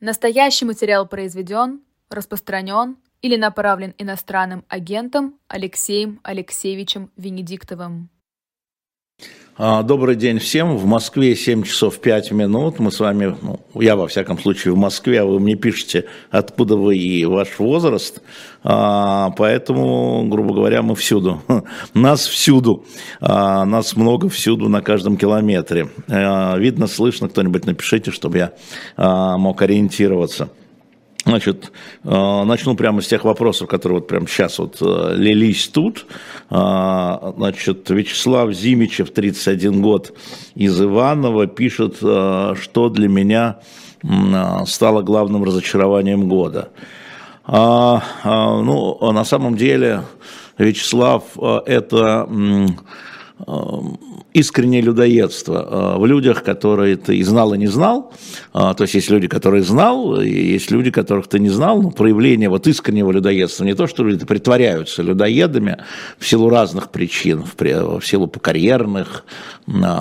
[0.00, 8.08] Настоящий материал произведен, распространен или направлен иностранным агентом Алексеем Алексеевичем Венедиктовым.
[9.62, 10.78] А, добрый день всем.
[10.78, 12.78] В Москве 7 часов 5 минут.
[12.78, 16.76] Мы с вами, ну, я во всяком случае в Москве, а вы мне пишете, откуда
[16.76, 18.22] вы и ваш возраст.
[18.64, 21.42] А, поэтому, грубо говоря, мы всюду.
[21.92, 22.86] Нас всюду.
[23.20, 25.90] А, нас много всюду на каждом километре.
[26.08, 28.52] Видно, слышно, кто-нибудь напишите, чтобы я
[28.96, 30.48] мог ориентироваться.
[31.30, 31.70] Значит,
[32.02, 36.06] э, начну прямо с тех вопросов, которые вот прямо сейчас вот э, лились тут.
[36.50, 40.12] Э, значит, Вячеслав Зимичев, 31 год,
[40.56, 43.60] из Иванова, пишет, что для меня
[44.66, 46.70] стало главным разочарованием года.
[47.46, 50.02] Ну, на самом деле,
[50.58, 51.24] Вячеслав,
[51.66, 52.26] это
[54.32, 58.12] искреннее людоедство в людях, которые ты и знал, и не знал.
[58.52, 61.82] То есть есть люди, которые знал, и есть люди, которых ты не знал.
[61.82, 65.78] Но проявление вот искреннего людоедства, не то, что люди притворяются людоедами
[66.18, 69.24] в силу разных причин, в силу карьерных,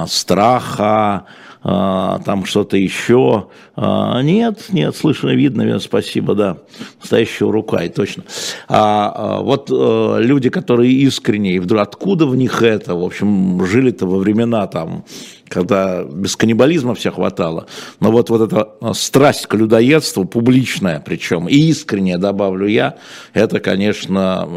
[0.07, 1.25] страха,
[1.61, 3.47] там что-то еще.
[3.75, 6.57] А, нет, нет, слышно, видно, спасибо, да,
[7.01, 8.23] настоящего рука, и точно.
[8.69, 13.65] А, а вот а, люди, которые искренне, и вдруг откуда в них это, в общем,
[13.65, 15.03] жили-то во времена там,
[15.49, 17.67] когда без каннибализма все хватало.
[17.99, 22.95] Но вот, вот эта страсть к людоедству, публичная причем, и искренняя, добавлю я,
[23.33, 24.47] это, конечно,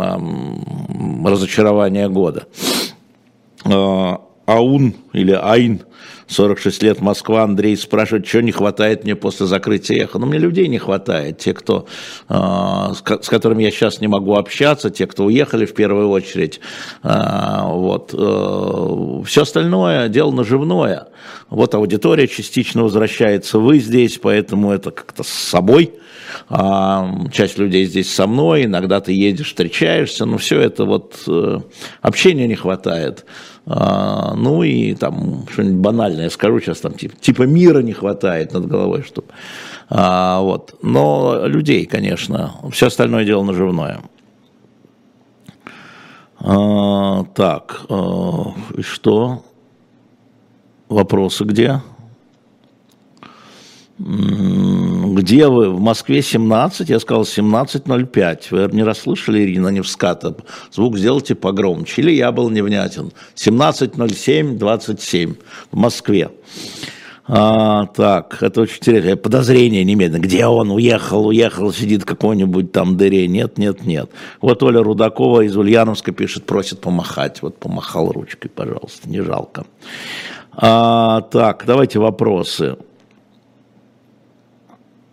[1.25, 2.47] разочарование года.
[3.65, 5.83] Аун или Айн
[6.33, 10.19] 46 лет Москва, Андрей спрашивает, что не хватает мне после закрытия эхо.
[10.19, 11.87] Ну, мне людей не хватает, те, кто,
[12.29, 16.61] э, с, которыми я сейчас не могу общаться, те, кто уехали в первую очередь.
[17.03, 18.15] Э, вот.
[18.17, 21.09] Э, все остальное дело наживное.
[21.51, 25.93] Вот аудитория частично возвращается, вы здесь, поэтому это как-то с собой.
[26.49, 31.59] А, часть людей здесь со мной, иногда ты едешь, встречаешься, но все это вот э,
[32.01, 33.27] общения не хватает.
[33.65, 38.67] А, ну и там что-нибудь банальное скажу сейчас, там типа, типа мира не хватает над
[38.67, 39.29] головой, чтобы...
[39.89, 40.75] А, вот.
[40.83, 44.01] Но людей, конечно, все остальное дело наживное.
[46.41, 49.45] А, так, а, что?
[50.89, 51.81] Вопросы где?
[54.03, 55.71] Где вы?
[55.71, 58.39] В Москве 17, я сказал 17.05.
[58.51, 60.35] Вы не расслышали, Ирина Невската?
[60.73, 62.03] Звук сделайте погромче.
[62.03, 63.13] Или я был невнятен.
[63.37, 65.35] 17.07, 27
[65.71, 66.31] в Москве.
[67.29, 69.17] А, так, это очень интересно.
[69.17, 70.21] Подозрение немедленно.
[70.21, 70.73] Где он?
[70.73, 73.29] Уехал, уехал, сидит какой-нибудь там дыре.
[73.29, 74.11] Нет, нет, нет.
[74.41, 77.41] Вот Оля Рудакова из Ульяновска пишет, просит помахать.
[77.43, 79.65] Вот помахал ручкой, пожалуйста, не жалко.
[80.55, 82.77] А, так, давайте вопросы.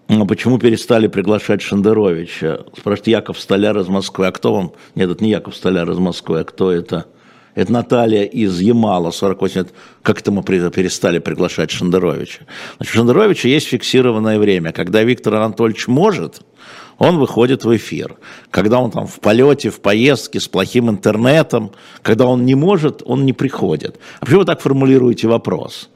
[0.09, 2.61] А почему перестали приглашать Шендеровича?
[2.75, 4.25] Спрашивает Яков Столяр из Москвы.
[4.25, 4.71] А кто вам?
[4.95, 7.05] Нет, это не Яков Столяр из Москвы, а кто это?
[7.53, 9.73] Это Наталья из Ямала, 48 лет.
[10.01, 12.45] Как это мы перестали приглашать Шендеровича?
[12.77, 14.71] Значит, у Шендеровича есть фиксированное время.
[14.71, 16.41] Когда Виктор Анатольевич может,
[16.97, 18.15] он выходит в эфир.
[18.49, 21.71] Когда он там в полете, в поездке, с плохим интернетом,
[22.01, 23.99] когда он не может, он не приходит.
[24.21, 25.91] А почему вы так формулируете вопрос?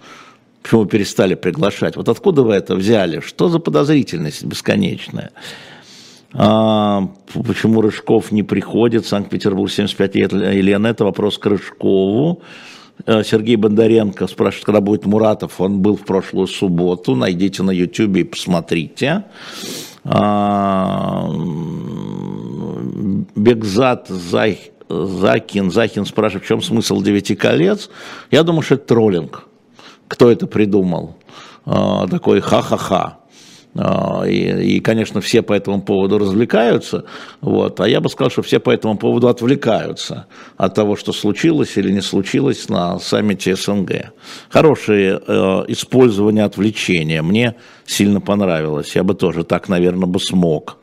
[0.64, 1.98] Почему перестали приглашать?
[1.98, 3.20] Вот откуда вы это взяли?
[3.20, 5.32] Что за подозрительность бесконечная?
[6.34, 9.06] А, почему Рыжков не приходит?
[9.06, 10.32] Санкт-Петербург 75 лет.
[10.32, 12.42] Елена, это вопрос к Рыжкову.
[13.06, 15.60] Э, Сергей Бондаренко спрашивает, когда будет Муратов.
[15.60, 17.14] Он был в прошлую субботу.
[17.14, 19.26] Найдите на YouTube и посмотрите.
[20.06, 21.30] А,
[23.36, 27.90] Бекзат Зай, Закин, Захин спрашивает, в чем смысл девяти колец?
[28.32, 29.48] Я думаю, что это троллинг
[30.14, 31.16] кто это придумал.
[31.66, 33.18] А, такой ха-ха-ха.
[33.76, 37.06] А, и, и, конечно, все по этому поводу развлекаются,
[37.42, 41.76] вот, а я бы сказал, что все по этому поводу отвлекаются от того, что случилось
[41.78, 44.14] или не случилось на саммите СНГ.
[44.50, 45.34] Хорошее э,
[45.70, 47.56] использование отвлечения мне
[47.88, 50.78] сильно понравилось, я бы тоже так, наверное, бы смог.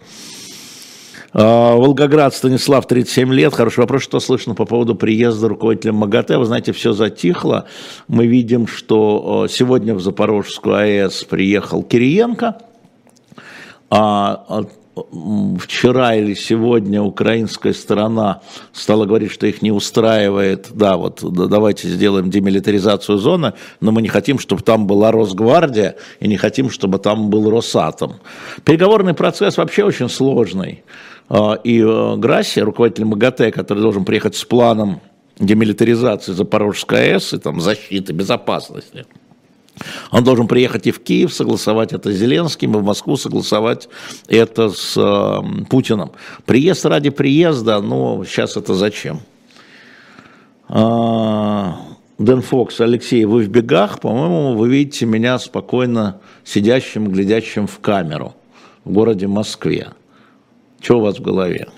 [1.33, 3.55] А, Волгоград, Станислав, 37 лет.
[3.55, 6.39] Хороший вопрос, что слышно по поводу приезда руководителя МАГАТЭ.
[6.39, 7.67] Вы знаете, все затихло.
[8.09, 12.57] Мы видим, что сегодня в Запорожскую АЭС приехал Кириенко.
[13.91, 14.65] А, а
[15.59, 18.43] вчера или сегодня украинская сторона
[18.73, 24.09] стала говорить, что их не устраивает, да, вот давайте сделаем демилитаризацию зоны, но мы не
[24.09, 28.17] хотим, чтобы там была Росгвардия и не хотим, чтобы там был Росатом.
[28.65, 30.83] Переговорный процесс вообще очень сложный.
[31.31, 35.01] А, и э, Грасси, руководитель МАГАТЭ, который должен приехать с планом
[35.39, 39.07] демилитаризации Запорожской АЭС и там защиты, безопасности,
[40.11, 43.89] Он должен приехать и в Киев, согласовать это с Зеленским, и в Москву согласовать
[44.27, 46.11] это с э, Путиным.
[46.47, 49.21] Приезд ради приезда, ну, сейчас это зачем?
[50.69, 51.77] А,
[52.19, 58.35] Дэн Фокс, Алексей, вы в бегах, по-моему, вы видите меня спокойно сидящим, глядящим в камеру
[58.85, 59.93] в городе Москве.
[60.81, 61.69] Что у вас в голове?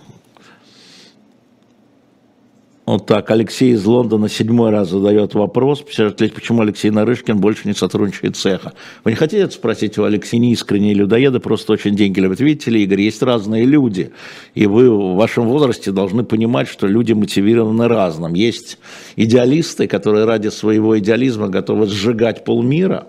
[2.84, 8.36] Вот так, Алексей из Лондона седьмой раз задает вопрос, почему Алексей Нарышкин больше не сотрудничает
[8.36, 8.72] цеха.
[9.04, 10.40] Вы не хотите это спросить у Алексея?
[10.40, 12.40] Не искренние людоеды, просто очень деньги любят.
[12.40, 14.10] Видите ли, Игорь, есть разные люди,
[14.54, 18.34] и вы в вашем возрасте должны понимать, что люди мотивированы разным.
[18.34, 18.78] Есть
[19.14, 23.06] идеалисты, которые ради своего идеализма готовы сжигать полмира,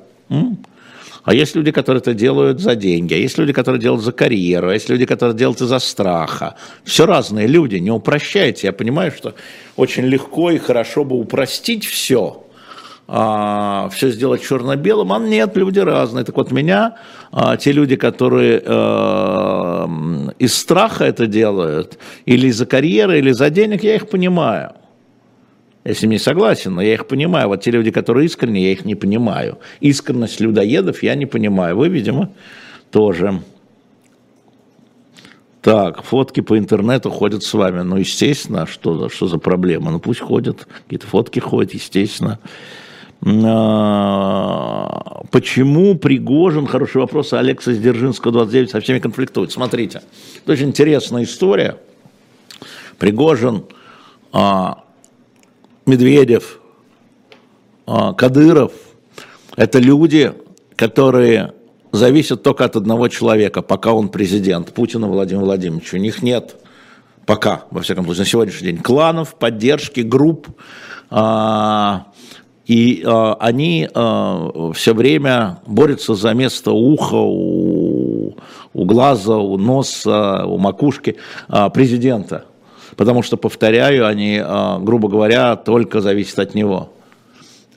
[1.24, 4.70] а есть люди, которые это делают за деньги, а есть люди, которые делают за карьеру,
[4.70, 6.56] а есть люди, которые делают из-за страха.
[6.84, 8.68] Все разные люди, не упрощайте.
[8.68, 9.34] Я понимаю, что
[9.78, 12.44] очень легко и хорошо бы упростить все,
[13.08, 16.26] а, все сделать черно-белым, а нет, люди разные.
[16.26, 16.98] Так вот, меня,
[17.32, 19.90] а, те люди, которые а,
[20.40, 24.74] из страха это делают, или из-за карьеры, или из-за денег, я их понимаю.
[25.86, 27.50] Ним не согласен, но я их понимаю.
[27.50, 29.60] Вот те люди, которые искренне, я их не понимаю.
[29.82, 31.78] Искренность людоедов я не понимаю.
[31.78, 32.30] Вы, видимо,
[32.92, 33.42] тоже.
[35.62, 37.82] Так, фотки по интернету ходят с вами.
[37.82, 39.92] Ну, естественно, что, что за проблема?
[39.92, 42.40] Ну, пусть ходят, какие-то фотки ходят, естественно.
[43.26, 49.52] А, почему Пригожин, хороший вопрос, Алекса Сдержинского, 29, со всеми конфликтует?
[49.52, 50.02] Смотрите,
[50.44, 51.78] это очень интересная история.
[52.98, 53.64] Пригожин
[54.34, 54.83] а,
[55.86, 56.60] Медведев,
[57.86, 58.72] а, Кадыров–
[59.58, 60.34] это люди,
[60.76, 61.54] которые
[61.92, 65.98] зависят только от одного человека, пока он президент, Путина Владимира Владимировича.
[65.98, 66.56] У них нет.
[67.26, 70.48] Пока, во всяком случае, на сегодняшний день, кланов, поддержки, групп,
[71.10, 72.08] а,
[72.66, 73.90] и а, они
[74.74, 78.34] все время борются за место уха, у
[78.74, 81.18] глаза, у носа, у макушки
[81.74, 82.46] президента–
[82.96, 86.90] потому что, повторяю, они, а, грубо говоря, только зависят от него.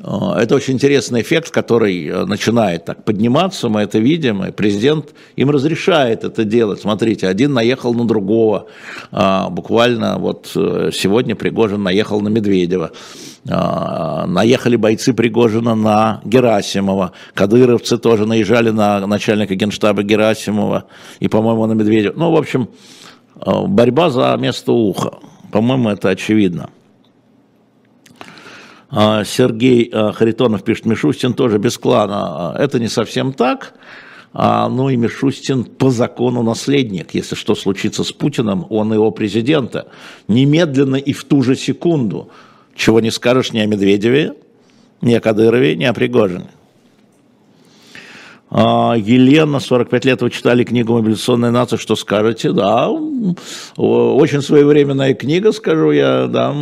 [0.01, 5.15] А, это очень интересный эффект, который а, начинает так подниматься, мы это видим, и президент
[5.37, 6.81] им разрешает это делать.
[6.81, 8.67] Смотрите, один наехал на другого,
[9.11, 12.93] буквально вот э, сегодня Пригожин наехал на Медведева,
[13.45, 20.85] наехали бойцы Пригожина на Герасимова, кадыровцы тоже наезжали на начальника генштаба Герасимова
[21.21, 22.15] и, по-моему, на Медведева.
[22.17, 22.69] Ну, в общем,
[23.45, 25.19] борьба за место уха.
[25.53, 26.71] По-моему, это очевидно.
[28.89, 32.55] А, Сергей э, Харитонов пишет, Мишустин тоже без клана.
[32.59, 33.75] Это не совсем так.
[34.33, 37.15] А, ну и Мишустин по закону наследник.
[37.15, 39.89] Если что случится с Путиным, он его президента.
[40.29, 42.31] Немедленно и в ту же секунду.
[42.75, 44.35] Чего не скажешь ни о Медведеве,
[45.01, 46.49] ни о Кадырове, ни о Пригожине.
[48.59, 52.53] А, Елена, 45 лет, вы читали книгу «Мобилизационная нация», что скажете?
[52.53, 56.55] Да, очень своевременная книга, скажу я, да,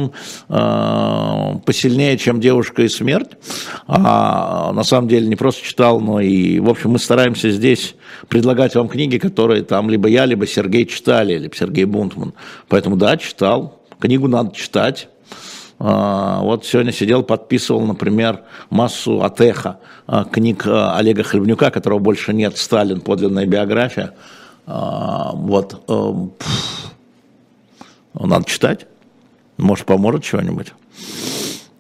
[0.49, 3.37] а, посильнее, чем «Девушка и смерть».
[3.87, 7.95] А, на самом деле не просто читал, но и, в общем, мы стараемся здесь
[8.27, 12.33] предлагать вам книги, которые там либо я, либо Сергей читали, либо Сергей Бунтман.
[12.69, 13.81] Поэтому да, читал.
[14.01, 15.09] Книгу надо читать.
[15.87, 18.41] А, вот сегодня сидел, подписывал, например,
[18.71, 23.03] массу Атеха, а, книг а, Олега Хлебнюка, которого больше нет, «Сталин.
[23.03, 24.15] Подлинная биография».
[24.67, 25.85] Вот.
[28.15, 28.87] Надо читать.
[29.59, 30.73] Может, поможет чего-нибудь.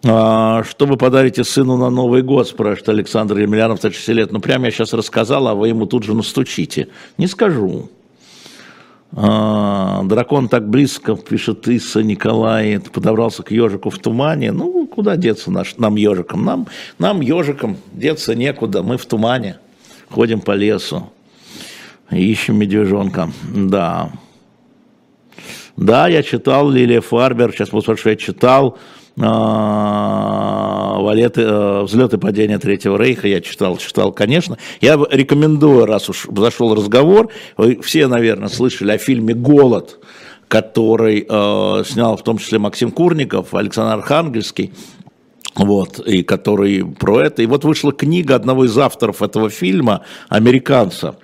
[0.03, 4.33] Что вы подарите сыну на Новый год, спрашивает Александр Емельянов, 36 лет.
[4.33, 6.89] Ну, прямо я сейчас рассказал, а вы ему тут же настучите.
[7.17, 7.89] Не скажу.
[9.17, 14.51] А, дракон так близко, пишет Иса Николай, подобрался к ежику в тумане.
[14.51, 16.45] Ну, куда деться наш, нам ежикам?
[16.45, 16.67] Нам,
[16.99, 19.59] нам ежикам деться некуда, мы в тумане,
[20.11, 21.11] ходим по лесу,
[22.11, 23.31] ищем медвежонка.
[23.55, 24.11] Да.
[25.77, 28.79] Да, я читал Лилия Фарбер, сейчас буду спрашивать, я читал
[31.05, 34.59] валеты, э, взлет и падение Третьего Рейха, я читал, читал, конечно.
[34.81, 40.01] Я рекомендую, раз уж зашел разговор, вы все, наверное, слышали о фильме «Голод»,
[40.49, 44.73] который э, снял в том числе Максим Курников, Александр Архангельский,
[45.57, 47.43] вот, и который про это.
[47.43, 51.17] И вот вышла книга одного из авторов этого фильма, американца,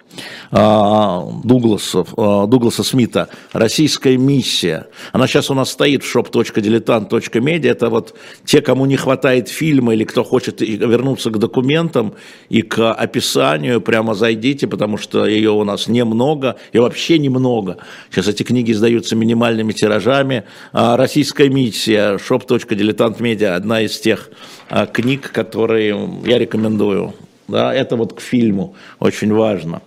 [0.50, 2.04] а, Дугласа,
[2.46, 4.88] Дугласа Смита «Российская миссия».
[5.12, 7.70] Она сейчас у нас стоит в shop.diletant.media.
[7.70, 12.14] Это вот те, кому не хватает фильма или кто хочет вернуться к документам
[12.48, 17.78] и к описанию, прямо зайдите, потому что ее у нас немного, и вообще немного.
[18.10, 20.44] Сейчас эти книги издаются минимальными тиражами.
[20.72, 24.19] А, «Российская миссия», shop.diletant.media, одна из тех
[24.92, 27.14] книг, которые я рекомендую
[27.48, 29.82] Да, это вот к фильму очень важно.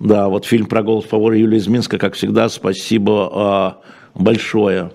[0.00, 3.76] Да, вот фильм про голос повара Юлии из Минска, как всегда, спасибо
[4.14, 4.92] э, большое.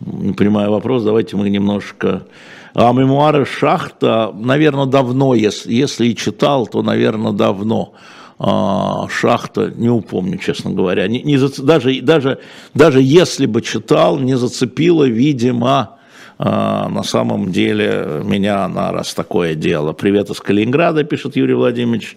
[0.00, 2.26] Не понимаю вопрос, давайте мы немножко...
[2.74, 7.94] А мемуары Шахта, наверное, давно, если, если и читал, то, наверное, давно.
[8.36, 11.06] А, Шахта, не упомню, честно говоря.
[11.06, 12.40] Не, не, даже, даже,
[12.74, 15.98] даже если бы читал, не зацепило, видимо, а,
[16.38, 19.92] на самом деле меня на раз такое дело.
[19.92, 22.16] Привет из Калининграда, пишет Юрий Владимирович.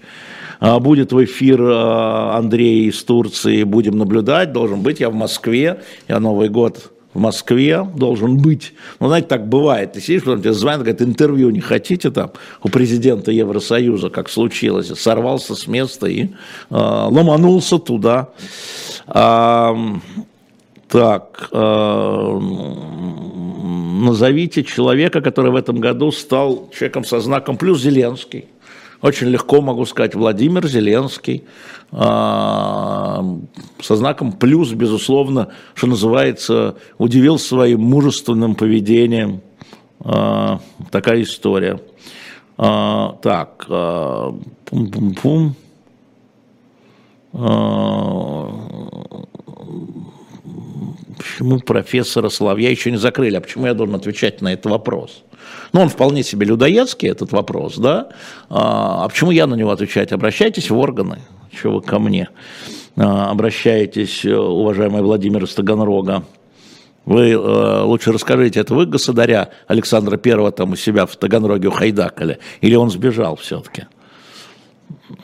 [0.60, 5.82] А, будет в эфир а, Андрей из Турции, будем наблюдать, должен быть, я в Москве,
[6.08, 8.74] я Новый год в Москве должен быть.
[9.00, 9.94] Ну, знаете, так бывает.
[9.94, 12.32] Ты сидишь, потом тебе звонят, говорят, интервью не хотите там
[12.62, 14.88] у президента Евросоюза, как случилось.
[15.00, 16.28] Сорвался с места и э,
[16.70, 18.30] ломанулся туда.
[19.08, 19.76] А,
[20.90, 22.40] так, э,
[24.00, 28.46] назовите человека, который в этом году стал человеком со знаком плюс Зеленский.
[29.02, 31.44] Очень легко могу сказать, Владимир Зеленский
[31.92, 33.24] а,
[33.80, 39.42] со знаком плюс, безусловно, что называется, удивил своим мужественным поведением.
[40.00, 41.80] А, такая история.
[42.56, 45.54] Так, пум-пум-пум.
[51.38, 53.36] Почему профессора Соловья еще не закрыли?
[53.36, 55.24] А почему я должен отвечать на этот вопрос?
[55.72, 58.10] Ну, он вполне себе людоедский, этот вопрос, да?
[58.50, 60.12] А, а почему я на него отвечать?
[60.12, 61.20] Обращайтесь в органы,
[61.54, 62.30] что вы ко мне
[62.96, 66.24] а, обращаетесь, уважаемый Владимир из Таганрога.
[67.06, 72.40] Вы э, лучше расскажите, это вы государя Александра Первого там у себя в Таганроге ухайдакали,
[72.62, 73.84] или он сбежал все-таки?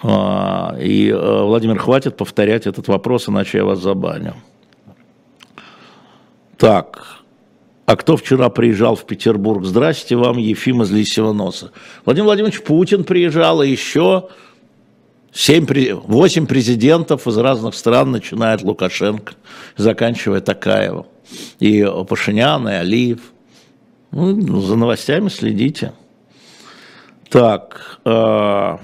[0.03, 4.36] А, и, э, Владимир, хватит повторять этот вопрос, иначе я вас забаню.
[6.63, 7.03] Так,
[7.86, 9.65] а кто вчера приезжал в Петербург?
[9.65, 11.74] Здрасте вам, Ефим из Лисьего носа.
[12.05, 14.29] Владимир Владимирович Путин приезжал, и еще
[15.34, 15.65] 7,
[16.05, 19.34] 8 президентов из разных стран, начиная от Лукашенко,
[19.75, 21.05] заканчивая Такаева.
[21.60, 23.20] И Пашинян, и Алиев.
[24.12, 25.91] Ну, за новостями следите.
[27.27, 28.77] Так, э,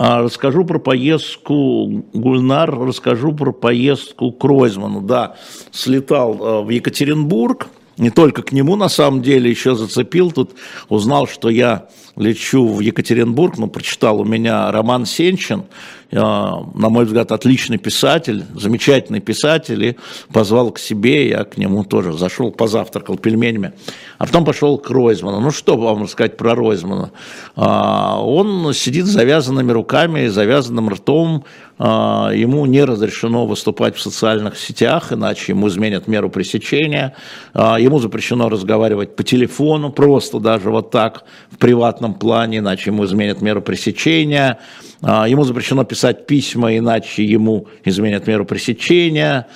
[0.00, 5.02] расскажу про поездку, Гульнар, расскажу про поездку к.
[5.02, 5.36] Да,
[5.72, 10.52] слетал э, в Екатеринбург, не только к нему, на самом деле, еще зацепил тут,
[10.88, 11.88] узнал, что я
[12.20, 15.64] лечу в Екатеринбург, ну, прочитал у меня Роман Сенчин,
[16.12, 19.96] на мой взгляд, отличный писатель, замечательный писатель, и
[20.32, 23.72] позвал к себе, я к нему тоже зашел, позавтракал пельменями,
[24.18, 25.40] а потом пошел к Ройзману.
[25.40, 27.12] Ну, что вам сказать про Ройзмана?
[27.54, 31.44] А, он сидит с завязанными руками, завязанным ртом,
[31.78, 37.14] а, ему не разрешено выступать в социальных сетях, иначе ему изменят меру пресечения,
[37.54, 43.04] а, ему запрещено разговаривать по телефону, просто даже вот так, в приватном плане, иначе ему
[43.04, 44.58] изменят меру пресечения,
[45.02, 49.46] а, ему запрещено писать письма, иначе ему изменят меру пресечения,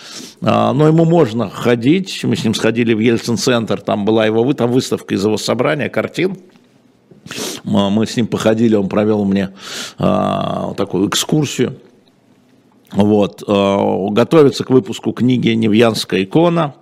[0.40, 5.14] но ему можно ходить, мы с ним сходили в Ельцин-центр, там была его там выставка
[5.14, 6.36] из его собрания картин,
[7.64, 9.50] мы с ним походили, он провел мне
[9.98, 11.78] такую экскурсию
[12.94, 13.42] вот.
[13.46, 16.74] Готовится к выпуску книги «Невьянская икона».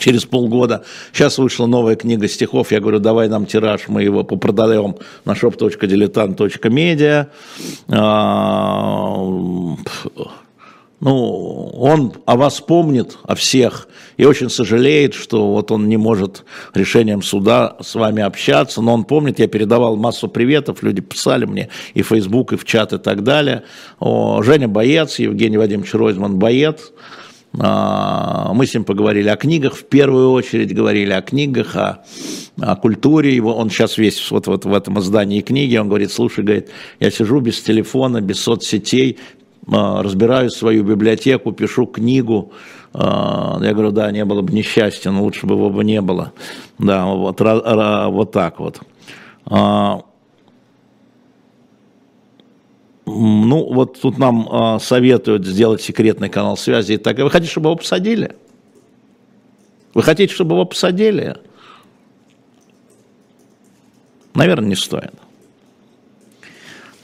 [0.00, 0.82] Через полгода.
[1.12, 2.72] Сейчас вышла новая книга стихов.
[2.72, 7.28] Я говорю, давай нам тираж, мы его попродаем на shop.diletant.media
[11.00, 13.88] ну, он о вас помнит, о всех,
[14.18, 19.04] и очень сожалеет, что вот он не может решением суда с вами общаться, но он
[19.04, 22.98] помнит, я передавал массу приветов, люди писали мне и в Facebook, и в чат, и
[22.98, 23.62] так далее.
[23.98, 27.19] О, Женя боец, Евгений Вадимович Ройзман боец, а,
[27.52, 32.04] мы с ним поговорили о книгах, в первую очередь говорили о книгах, о,
[32.60, 33.56] о культуре его.
[33.56, 36.68] Он сейчас весь вот, вот в этом издании книги, он говорит, слушай, говорит,
[37.00, 39.18] я сижу без телефона, без соцсетей,
[39.66, 42.52] а, разбираю свою библиотеку, пишу книгу.
[42.92, 46.32] А, я говорю, да, не было бы несчастья, но лучше бы его бы не было.
[46.78, 48.80] Да, вот, вот так вот.
[49.46, 50.02] А,
[53.18, 57.18] ну, вот тут нам советуют сделать секретный канал связи и так.
[57.18, 58.36] Вы хотите, чтобы его посадили?
[59.94, 61.36] Вы хотите, чтобы его посадили?
[64.34, 65.12] Наверное, не стоит.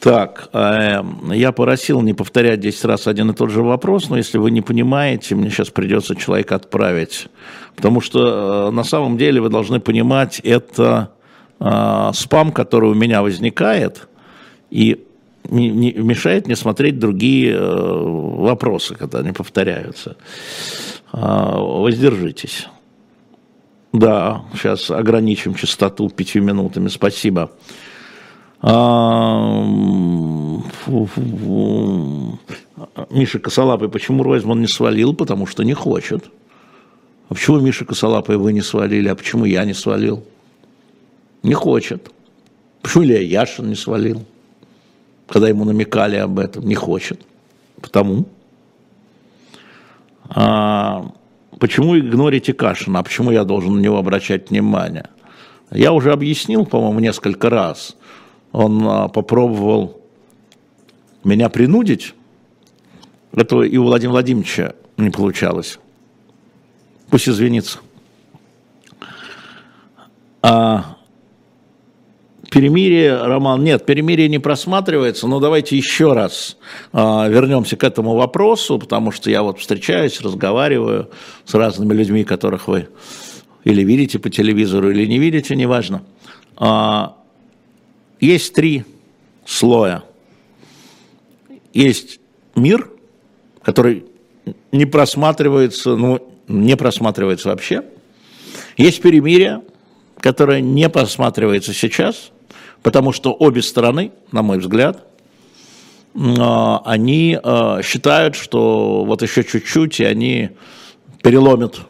[0.01, 4.39] Так, э, я просил не повторять 10 раз один и тот же вопрос, но если
[4.39, 7.27] вы не понимаете, мне сейчас придется человека отправить.
[7.75, 11.11] Потому что э, на самом деле вы должны понимать, это
[11.59, 14.07] э, спам, который у меня возникает,
[14.71, 15.06] и
[15.51, 20.17] не, не, мешает мне смотреть другие э, вопросы, когда они повторяются.
[21.13, 22.69] Э, воздержитесь.
[23.93, 26.89] Да, сейчас ограничим частоту пятью минутами.
[26.89, 27.51] Спасибо.
[28.61, 29.65] А,
[33.11, 35.15] Миша Косолапый, почему Ройзман не свалил?
[35.15, 36.31] Потому что не хочет.
[37.29, 39.09] А почему Миша Косолапый вы не свалили?
[39.09, 40.25] А почему я не свалил?
[41.43, 42.11] Не хочет.
[42.83, 44.25] Почему Илья Яшин не свалил?
[45.27, 47.21] Когда ему намекали об этом, не хочет.
[47.81, 48.27] Потому.
[50.29, 51.13] А,
[51.59, 53.01] почему игнорите Кашина?
[53.01, 55.09] А почему я должен на него обращать внимание?
[55.71, 57.97] Я уже объяснил, по-моему, несколько раз.
[58.53, 60.01] Он а, попробовал
[61.25, 62.15] меня принудить.
[63.33, 65.79] Это и у Владимира Владимировича не получалось.
[67.11, 67.81] Пусть извинится.
[70.41, 70.96] А
[72.51, 76.57] перемирие, Роман, нет, перемирие не просматривается, но давайте еще раз
[76.93, 81.11] а, вернемся к этому вопросу, потому что я вот встречаюсь, разговариваю
[81.45, 82.89] с разными людьми, которых вы
[83.65, 86.05] или видите по телевизору, или не видите, неважно.
[86.57, 87.17] А,
[88.21, 88.85] есть три
[89.45, 90.05] слоя.
[91.75, 92.21] Есть
[92.55, 92.89] мир,
[93.63, 94.05] который
[94.71, 97.83] не просматривается, ну, не просматривается вообще.
[98.77, 99.63] Есть перемирие,
[100.21, 102.31] которое не просматривается сейчас,
[102.87, 105.09] потому что обе стороны, на мой взгляд,
[106.15, 110.51] а, они а, считают, что вот еще чуть-чуть, и они
[111.21, 111.81] переломят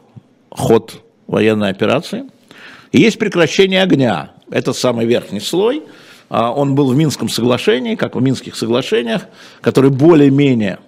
[0.48, 2.24] ход военной операции.
[2.92, 4.32] И есть прекращение огня.
[4.50, 5.82] Это самый верхний слой.
[6.30, 9.26] А, он был в Минском соглашении, как в Минских соглашениях,
[9.60, 10.78] которые более-менее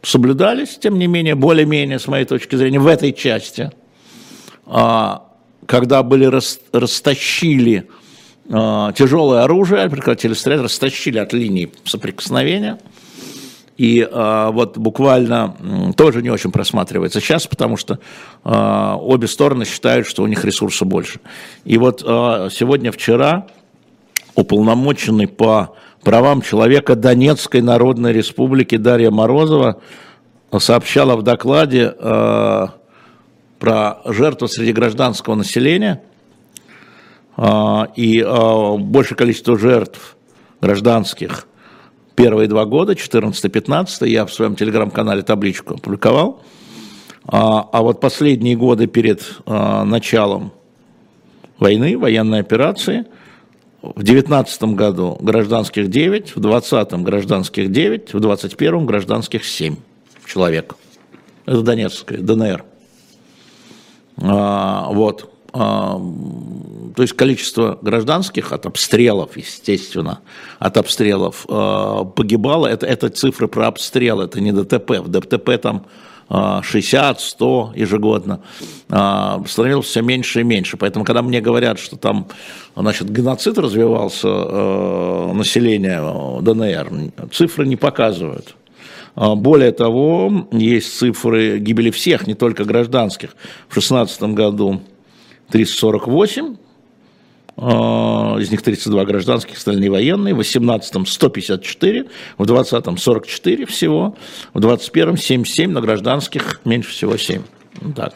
[0.00, 3.72] соблюдались, тем не менее, более-менее, с моей точки зрения, в этой части,
[4.64, 6.26] когда были
[6.72, 7.88] растащили
[8.50, 12.78] тяжелое оружие, прекратили стрелять, растащили от линии соприкосновения–
[13.80, 15.56] и э, вот буквально
[15.96, 17.98] тоже не очень просматривается сейчас, потому что
[18.44, 21.20] э, обе стороны считают, что у них ресурса больше.
[21.64, 23.46] И вот э, сегодня, вчера
[24.34, 29.80] уполномоченный по правам человека Донецкой Народной Республики Дарья Морозова
[30.58, 32.66] сообщала в докладе э,
[33.58, 36.02] про жертву среди гражданского населения
[37.96, 40.16] и э, большее количество жертв
[40.60, 41.46] гражданских
[42.20, 46.42] первые два года, 14-15, я в своем телеграм-канале табличку опубликовал.
[47.26, 50.52] А, а вот последние годы перед а, началом
[51.58, 53.06] войны, военной операции,
[53.80, 59.76] в 19 году гражданских 9, в 20 гражданских 9, в 21 гражданских 7
[60.26, 60.74] человек.
[61.46, 62.64] Это Донецкая, ДНР.
[64.18, 65.32] А, вот.
[65.52, 65.98] А,
[66.94, 70.20] то есть количество гражданских от обстрелов, естественно,
[70.58, 72.66] от обстрелов а, погибало.
[72.66, 75.00] Это, это цифры про обстрел, это не ДТП.
[75.00, 75.86] В ДТП там
[76.62, 78.40] 60, 100 ежегодно,
[78.86, 80.76] становилось все меньше и меньше.
[80.76, 82.28] Поэтому, когда мне говорят, что там
[82.76, 88.54] значит, геноцид развивался э, население ДНР, цифры не показывают.
[89.16, 93.30] Более того, есть цифры гибели всех, не только гражданских.
[93.68, 94.80] В 2016 году
[95.50, 96.69] 348, а,
[97.60, 102.06] из них 32 гражданских, остальные военные, в 18-м 154,
[102.38, 104.16] в 20-м 44 всего,
[104.54, 107.42] в 21-м 77, на гражданских меньше всего 7.
[107.94, 108.14] Так.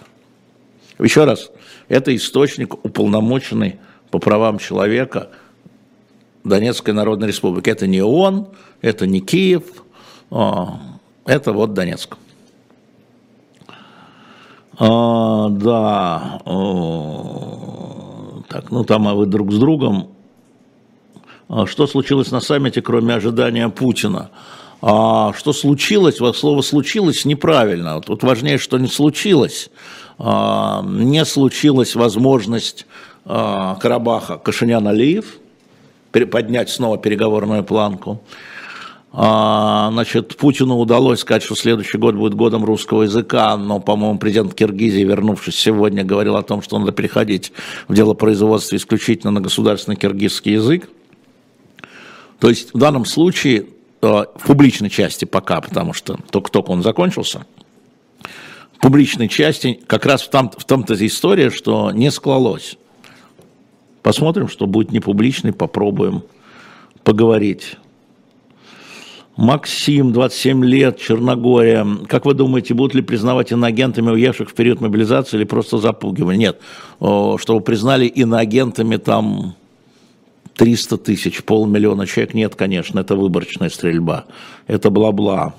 [0.98, 1.50] Еще раз,
[1.88, 3.78] это источник уполномоченный
[4.10, 5.30] по правам человека
[6.44, 7.68] Донецкой Народной Республики.
[7.68, 8.48] Это не ООН,
[8.80, 9.64] это не Киев,
[10.30, 10.78] а,
[11.26, 12.16] это вот Донецк.
[14.78, 16.40] А, да.
[18.54, 20.10] Так, ну там а вы друг с другом.
[21.48, 24.30] А что случилось на саммите, кроме ожидания Путина?
[24.80, 26.20] А что случилось?
[26.20, 28.00] Вот слово случилось неправильно.
[28.00, 29.70] Тут важнее, что не случилось.
[30.18, 32.86] А, не случилась возможность
[33.24, 35.24] а, Карабаха Кашинян-Алиев
[36.12, 38.22] поднять снова переговорную планку.
[39.16, 44.54] А, значит, Путину удалось сказать, что следующий год будет годом русского языка, но, по-моему, президент
[44.54, 47.52] Киргизии, вернувшись сегодня, говорил о том, что надо переходить
[47.86, 50.88] в дело производства исключительно на государственный киргизский язык.
[52.40, 53.66] То есть в данном случае,
[54.02, 57.46] э, в публичной части пока, потому что только-только он закончился,
[58.72, 62.78] в публичной части как раз в, том, в том-то история, что не склалось.
[64.02, 66.24] Посмотрим, что будет не публичный, попробуем
[67.04, 67.76] поговорить.
[69.36, 71.84] Максим, 27 лет, Черногория.
[72.08, 76.36] Как вы думаете, будут ли признавать иноагентами уехавших в период мобилизации или просто запугивали?
[76.36, 76.60] Нет.
[76.98, 79.56] Чтобы признали иноагентами там
[80.54, 84.26] 300 тысяч, полмиллиона человек, нет, конечно, это выборочная стрельба.
[84.68, 85.54] Это бла-бла.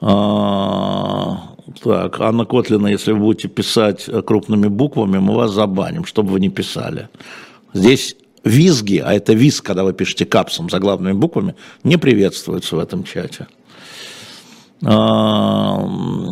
[0.00, 6.40] А, так, Анна Котлина, если вы будете писать крупными буквами, мы вас забаним, чтобы вы
[6.40, 7.08] не писали.
[7.72, 13.04] Здесь визги, а это визг, когда вы пишете капсом заглавными буквами, не приветствуются в этом
[13.04, 13.46] чате.
[14.84, 15.86] А,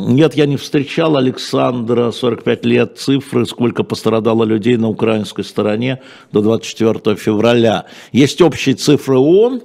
[0.09, 6.01] нет, я не встречал Александра, 45 лет, цифры, сколько пострадало людей на украинской стороне
[6.33, 7.87] до 24 февраля.
[8.11, 9.63] Есть общие цифры ООН,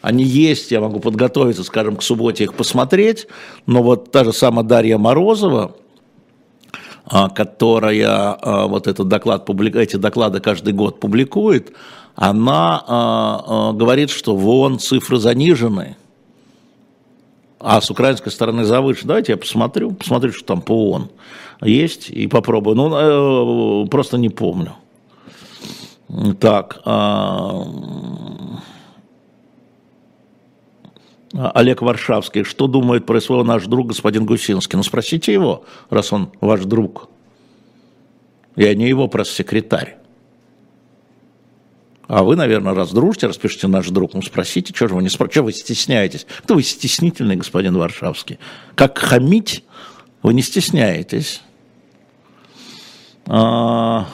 [0.00, 3.26] они есть, я могу подготовиться, скажем, к субботе их посмотреть,
[3.66, 5.74] но вот та же самая Дарья Морозова,
[7.34, 11.72] которая а, вот этот доклад, эти доклады каждый год публикует,
[12.14, 15.96] она говорит, что в ООН цифры занижены–
[17.60, 19.06] а с украинской стороны завыше.
[19.06, 21.10] Давайте я посмотрю, посмотрю, что там по ООН
[21.62, 22.76] есть, и попробую.
[22.76, 24.74] Ну, э, просто не помню.
[26.40, 26.80] Так.
[31.32, 34.76] Олег Варшавский, что думает про своего наш друг господин Гусинский?
[34.76, 37.08] Ну, спросите его, раз он ваш друг.
[38.56, 39.98] Я не его пресс-секретарь.
[42.06, 45.34] А вы, наверное, раз дружите, распишите наш друг, ну спросите, что же вы не спрашиваете,
[45.34, 46.26] что вы стесняетесь?
[46.42, 48.38] Кто вы стеснительный, господин Варшавский?
[48.74, 49.62] Как хамить,
[50.22, 51.42] вы не стесняетесь.
[53.26, 54.08] А...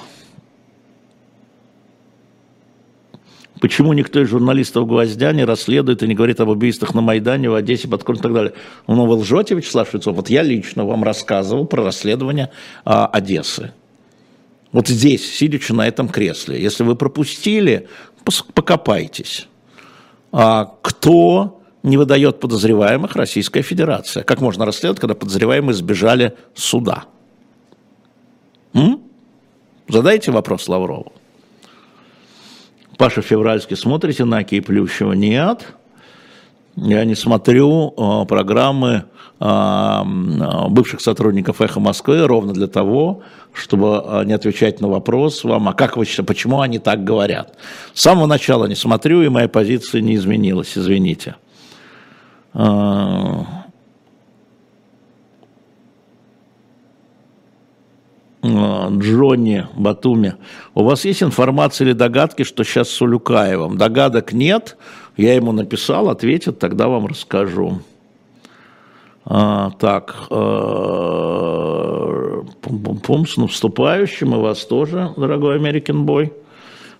[3.64, 7.54] Почему никто из журналистов Гвоздя не расследует и не говорит об убийствах на Майдане, в
[7.54, 8.52] Одессе, под и так далее?
[8.86, 10.16] Ну, вы лжете, Вячеслав Швецов?
[10.16, 12.50] Вот я лично вам рассказывал про расследование
[12.84, 13.72] а, Одессы.
[14.70, 16.60] Вот здесь, сидячи на этом кресле.
[16.60, 17.88] Если вы пропустили,
[18.52, 19.48] покопайтесь.
[20.30, 24.24] А кто не выдает подозреваемых Российская Федерация?
[24.24, 27.04] Как можно расследовать, когда подозреваемые сбежали суда?
[28.74, 29.00] М?
[29.88, 31.14] Задайте вопрос Лаврову.
[32.98, 35.12] Паша Февральский, смотрите на Аки Плющева?
[35.12, 35.74] Нет.
[36.76, 39.04] Я не смотрю э, программы
[39.38, 40.00] э,
[40.68, 45.72] бывших сотрудников «Эхо Москвы» ровно для того, чтобы э, не отвечать на вопрос вам, а
[45.72, 47.56] как вы почему они так говорят.
[47.92, 51.36] С самого начала не смотрю, и моя позиция не изменилась, извините.
[58.44, 60.34] Джонни Батуми,
[60.74, 63.78] у вас есть информация или догадки, что сейчас с Улюкаевым?
[63.78, 64.76] Догадок нет,
[65.16, 67.80] я ему написал, ответит, тогда вам расскажу.
[69.24, 72.42] А, так, э,
[73.02, 76.30] пум с наступающим, и вас тоже, дорогой American Boy.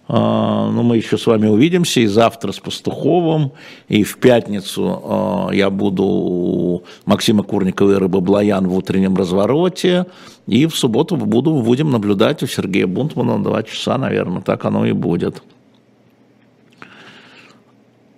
[0.07, 3.53] А, ну, мы еще с вами увидимся и завтра с Пастуховым,
[3.88, 10.07] и в пятницу а, я буду у Максима Курникова и Рыбы Блоян в утреннем развороте,
[10.47, 14.93] и в субботу буду, будем наблюдать у Сергея Бунтмана два часа, наверное, так оно и
[14.93, 15.43] будет.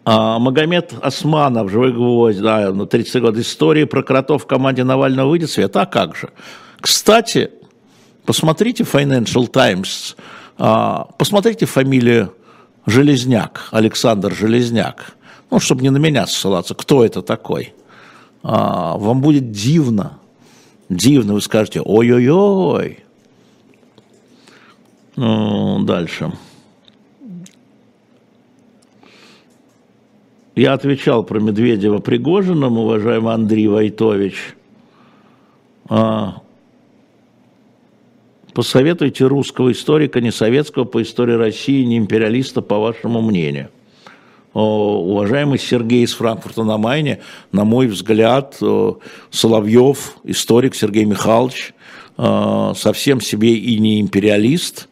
[0.04, 5.28] А, Магомед Османов, живой гвоздь, да, на 30 год истории про кротов в команде Навального
[5.28, 5.76] выйдет свет.
[5.76, 6.30] А как же?
[6.80, 7.50] Кстати,
[8.24, 10.16] посмотрите Financial Times,
[10.56, 12.32] посмотрите фамилию
[12.86, 15.16] Железняк, Александр Железняк.
[15.50, 17.74] Ну, чтобы не на меня ссылаться, кто это такой.
[18.42, 20.18] А, вам будет дивно,
[20.88, 23.00] дивно, вы скажете, ой-ой-ой.
[25.16, 26.32] Ну, дальше.
[30.54, 34.56] Я отвечал про Медведева Пригожиным, уважаемый Андрей Войтович.
[35.88, 36.40] А,
[38.56, 43.68] посоветуйте русского историка, не советского, по истории России, не империалиста, по вашему мнению.
[44.54, 47.20] Уважаемый Сергей из Франкфурта на Майне,
[47.52, 48.58] на мой взгляд,
[49.28, 51.74] Соловьев, историк Сергей Михайлович,
[52.16, 54.88] совсем себе и не империалист,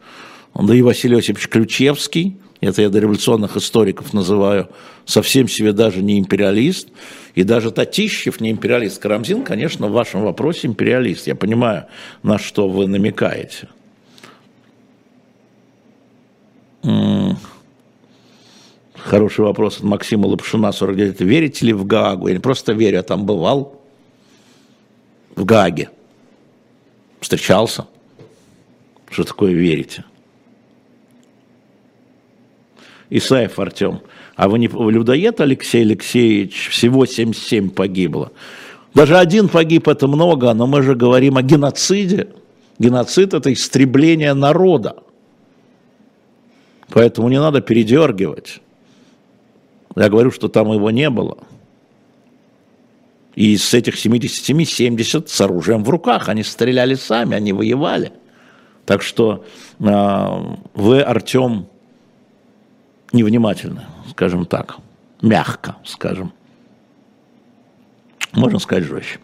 [0.53, 4.69] да и Василий Осипович Ключевский, это я до революционных историков называю,
[5.05, 6.89] совсем себе даже не империалист,
[7.35, 8.99] и даже Татищев не империалист.
[9.01, 11.27] Карамзин, конечно, в вашем вопросе империалист.
[11.27, 11.85] Я понимаю,
[12.23, 13.67] на что вы намекаете.
[18.95, 21.21] Хороший вопрос от Максима Лапшина, 49.
[21.21, 22.27] Верите ли в Гаагу?
[22.27, 23.81] Я не просто верю, я там бывал.
[25.35, 25.89] В Гааге.
[27.19, 27.85] Встречался.
[29.11, 30.03] Что такое верите?
[33.09, 34.01] Исаев Артем.
[34.35, 36.69] А вы не людоед Алексей Алексеевич?
[36.69, 38.31] Всего 77 погибло.
[38.93, 42.29] Даже один погиб это много, но мы же говорим о геноциде.
[42.79, 44.97] Геноцид это истребление народа.
[46.89, 48.61] Поэтому не надо передергивать.
[49.95, 51.37] Я говорю, что там его не было.
[53.35, 56.29] И из этих 77 70 с оружием в руках.
[56.29, 58.11] Они стреляли сами, они воевали.
[58.85, 59.43] Так что
[59.79, 61.67] э, вы, Артем,
[63.11, 64.77] невнимательны, скажем так,
[65.21, 66.31] мягко скажем.
[68.31, 69.19] Можно сказать жестче.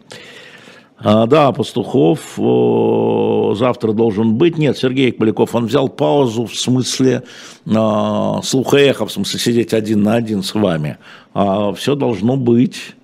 [0.98, 4.58] А, да, Пастухов о, завтра должен быть.
[4.58, 7.22] Нет, Сергей Поляков, он взял паузу в смысле
[7.64, 10.98] э, слуха эхо, в смысле сидеть один на один с вами.
[11.32, 12.94] А все должно быть.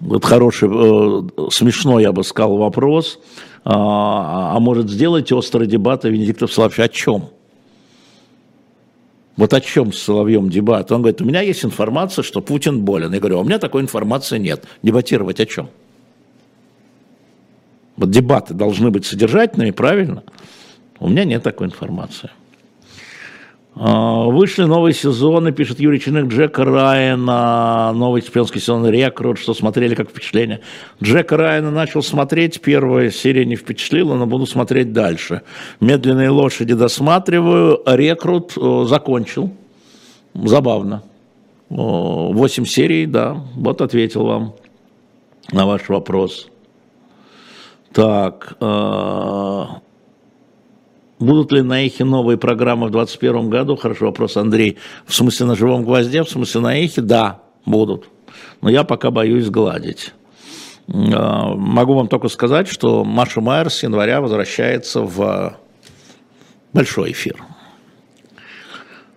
[0.00, 3.18] Вот хороший, э, смешной, я бы сказал, вопрос.
[3.64, 7.30] А, а может сделать острый дебат о Венедиктов Соловьевич о чем?
[9.38, 10.90] Вот о чем с Соловьем дебат?
[10.90, 13.14] Он говорит, у меня есть информация, что Путин болен.
[13.14, 14.64] Я говорю, а у меня такой информации нет.
[14.82, 15.70] Дебатировать о чем?
[17.96, 20.24] Вот дебаты должны быть содержательными, правильно?
[20.98, 22.30] У меня нет такой информации.
[23.80, 29.94] А, вышли новые сезоны, пишет Юрий Чиных, Джека Райана, новый чемпионский сезон «Рекрут», что смотрели,
[29.94, 30.62] как впечатление.
[31.00, 35.42] Джека Райана начал смотреть, первая серия не впечатлила, но буду смотреть дальше.
[35.78, 38.54] «Медленные лошади» досматриваю, «Рекрут»
[38.88, 39.52] закончил,
[40.34, 41.04] забавно.
[41.68, 44.54] Восемь серий, да, вот ответил вам
[45.52, 46.48] на ваш вопрос.
[47.92, 49.80] Так, а,
[51.18, 53.76] Будут ли на Эхе новые программы в 2021 году?
[53.76, 54.78] Хороший вопрос, Андрей.
[55.04, 57.00] В смысле на живом гвозде, в смысле на Эхе?
[57.00, 58.08] Да, будут.
[58.60, 60.12] Но я пока боюсь гладить.
[60.92, 65.56] А, могу вам только сказать, что Маша Майер с января возвращается в
[66.72, 67.42] большой эфир.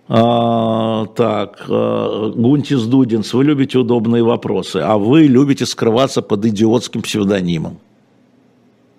[0.08, 7.02] А, так, а, Гунтис Дудинс, вы любите удобные вопросы, а вы любите скрываться под идиотским
[7.02, 7.78] псевдонимом.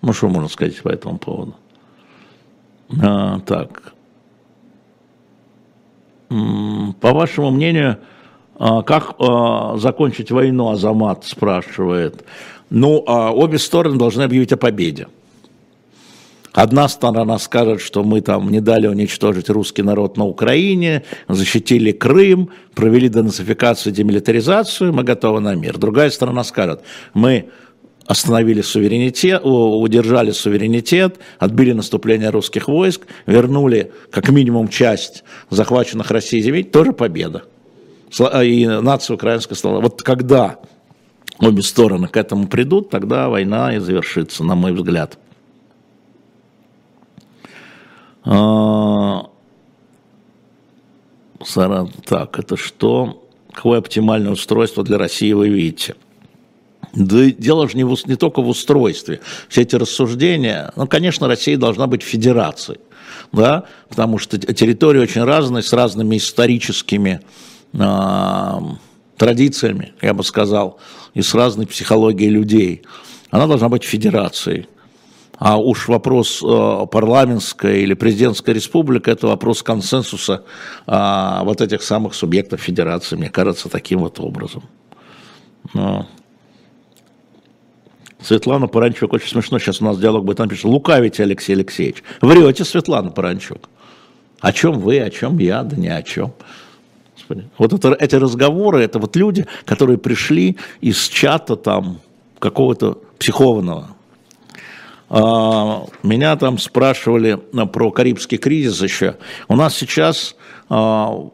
[0.01, 1.55] Ну, что можно сказать по этому поводу?
[3.01, 3.93] А, так.
[6.29, 7.97] По вашему мнению,
[8.55, 12.23] а, как а, закончить войну, Азамат спрашивает.
[12.69, 15.07] Ну, а обе стороны должны объявить о победе.
[16.53, 22.49] Одна сторона скажет, что мы там не дали уничтожить русский народ на Украине, защитили Крым,
[22.75, 25.79] провели денацификацию, демилитаризацию, мы готовы на мир.
[25.79, 26.81] Другая сторона скажет,
[27.15, 27.49] мы
[28.05, 36.65] остановили суверенитет, удержали суверенитет, отбили наступление русских войск, вернули как минимум часть захваченных Россией земель,
[36.65, 37.43] тоже победа.
[38.43, 39.81] И нация украинская стала.
[39.81, 40.59] Вот когда
[41.39, 45.17] обе стороны к этому придут, тогда война и завершится, на мой взгляд.
[48.25, 49.29] А,
[52.05, 53.27] так, это что?
[53.51, 55.95] Какое оптимальное устройство для России вы видите?
[56.93, 59.19] Да дело же не, в, не только в устройстве.
[59.49, 62.79] Все эти рассуждения, ну, конечно, Россия должна быть федерацией,
[63.31, 67.21] да, потому что территории очень разные, с разными историческими
[67.73, 68.59] э,
[69.17, 70.79] традициями, я бы сказал,
[71.15, 72.83] и с разной психологией людей.
[73.31, 74.67] Она должна быть федерацией.
[75.39, 80.43] А уж вопрос э, парламентская или президентская республика– это вопрос консенсуса
[80.85, 84.61] э, вот этих самых субъектов федерации, мне кажется, таким вот образом.
[85.73, 86.07] Но...
[88.23, 92.03] Светлана Паранчук, очень смешно, сейчас у нас диалог будет, там пишет, лукавите, Алексей Алексеевич.
[92.21, 93.69] Врете, Светлана Паранчук.
[94.39, 96.33] О чем вы, о чем я, да ни о чем.
[97.57, 101.99] Вот это, эти разговоры, это вот люди, которые пришли из чата там
[102.39, 103.89] какого-то психованного.
[105.09, 109.15] А, меня там спрашивали а, про Карибский кризис еще.
[109.47, 110.35] У нас сейчас
[110.69, 111.29] а,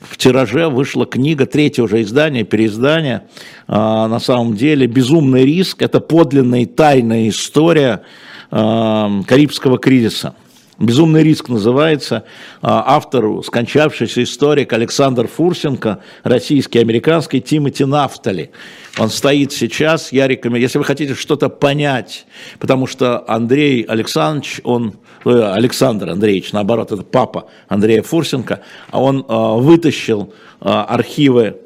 [0.00, 3.24] в тираже вышла книга, третье уже издание, переиздание,
[3.66, 8.02] а, на самом деле «Безумный риск»– это подлинная и тайная история
[8.50, 10.34] а, Карибского кризиса.
[10.78, 12.22] «Безумный риск» называется.
[12.62, 18.52] А, автор, скончавшийся историк Александр Фурсенко, российский, американский, Тимоти Нафтали.
[18.98, 22.26] Он стоит сейчас, я рекомендую, если вы хотите что-то понять,
[22.60, 29.60] потому что Андрей Александрович, он Александр Андреевич, наоборот, это папа Андрея Фурсенко, а он э,
[29.60, 31.58] вытащил э, архивы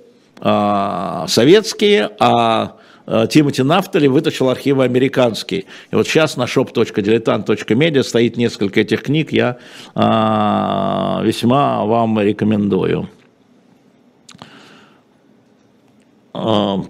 [1.28, 2.74] советские, а
[3.30, 5.66] Тимоти Нафтали вытащил архивы американские.
[5.92, 9.58] И вот сейчас на shop.diletant.media стоит несколько этих книг, я
[9.94, 13.02] весьма вам рекомендую.
[13.02, 13.12] А,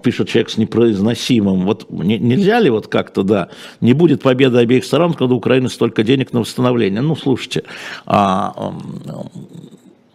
[0.01, 1.65] пишет человек с непроизносимым.
[1.65, 3.49] Вот не, нельзя ли вот как-то, да,
[3.81, 7.01] не будет победы обеих сторон, когда у Украины столько денег на восстановление?
[7.01, 7.63] Ну, слушайте,
[8.05, 8.73] а,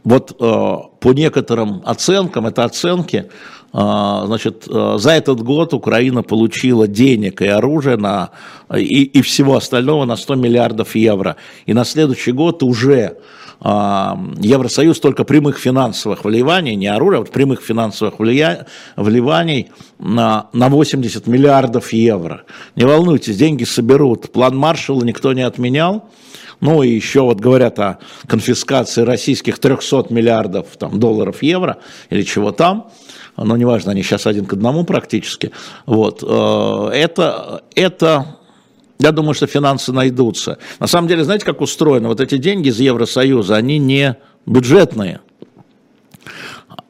[0.05, 3.27] вот а, по некоторым оценкам, это оценки,
[3.73, 8.31] а, значит, а, за этот год Украина получила денег и оружия на,
[8.75, 11.37] и, и всего остального на 100 миллиардов евро.
[11.67, 13.19] И на следующий год уже
[13.61, 18.67] Евросоюз только прямых финансовых вливаний, не оружия, а вот прямых финансовых влия...
[18.97, 22.45] вливаний на, на 80 миллиардов евро.
[22.77, 24.31] Не волнуйтесь, деньги соберут.
[24.31, 26.09] План Маршалла никто не отменял.
[26.61, 31.79] Ну и еще вот говорят о конфискации российских 300 миллиардов там, долларов, евро
[32.11, 32.91] или чего там
[33.45, 35.53] но неважно, они сейчас один к одному практически.
[35.87, 36.25] Вот.
[36.27, 38.38] Э, это, это
[38.99, 40.59] я думаю, что финансы найдутся.
[40.81, 42.09] На самом деле, знаете, как устроено?
[42.09, 45.21] Вот эти деньги из Евросоюза, они не бюджетные.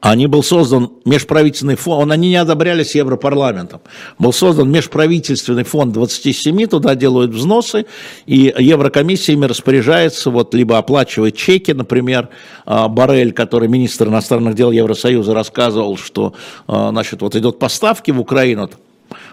[0.01, 3.81] Они был создан межправительственный фонд, они не одобрялись Европарламентом.
[4.17, 7.85] Был создан межправительственный фонд 27, туда делают взносы,
[8.25, 12.29] и Еврокомиссия ими распоряжается, вот, либо оплачивает чеки, например,
[12.65, 16.33] а, Барель, который министр иностранных дел Евросоюза рассказывал, что,
[16.67, 18.69] а, значит, вот идет поставки в Украину,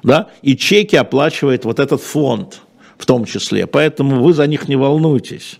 [0.02, 2.62] да, и чеки оплачивает вот этот фонд
[2.98, 3.66] в том числе.
[3.66, 5.58] Поэтому вы за них не волнуйтесь.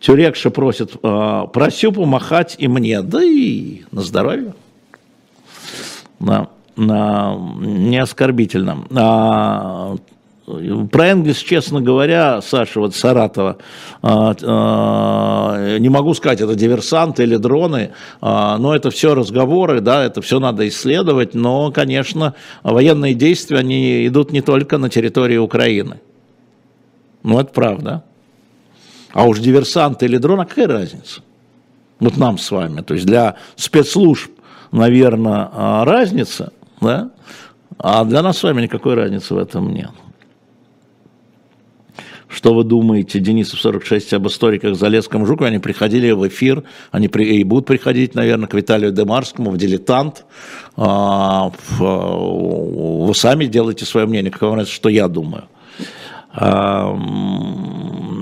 [0.00, 4.54] Тюрекша просит э, просю помахать и мне, да и на здоровье.
[6.18, 8.84] На, на, не оскорбительно.
[8.94, 9.96] А,
[10.90, 13.56] про Энгельс, честно говоря, Саша, вот Саратова,
[14.02, 20.04] а, а, не могу сказать, это диверсанты или дроны, а, но это все разговоры, да,
[20.04, 26.00] это все надо исследовать, но, конечно, военные действия, они идут не только на территории Украины.
[27.24, 28.04] Ну, это правда.
[29.12, 31.22] А уж диверсант или дрон, а какая разница?
[31.98, 32.82] Вот нам с вами.
[32.82, 34.30] То есть для спецслужб,
[34.70, 37.10] наверное, а, разница, да?
[37.78, 39.90] А для нас с вами никакой разницы в этом нет.
[42.28, 45.48] Что вы думаете, Денисов 46 об историках Залесском Жукове?
[45.48, 50.24] Они приходили в эфир, они при, и будут приходить, наверное, к Виталию Демарскому в «Дилетант».
[50.76, 55.44] А, в, вы сами делаете свое мнение, как вам нравится, что я думаю.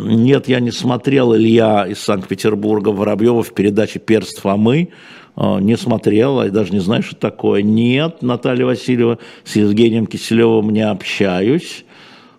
[0.04, 4.90] Нет, я не смотрел Илья из Санкт-Петербурга Воробьева в передаче «Перст Фомы».
[5.34, 7.62] А, не смотрел, я даже не знаю, что такое.
[7.62, 11.86] Нет, Наталья Васильева, с Евгением Киселевым не общаюсь.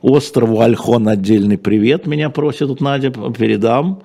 [0.03, 4.03] Острову Альхон отдельный привет меня просит тут Надя, передам.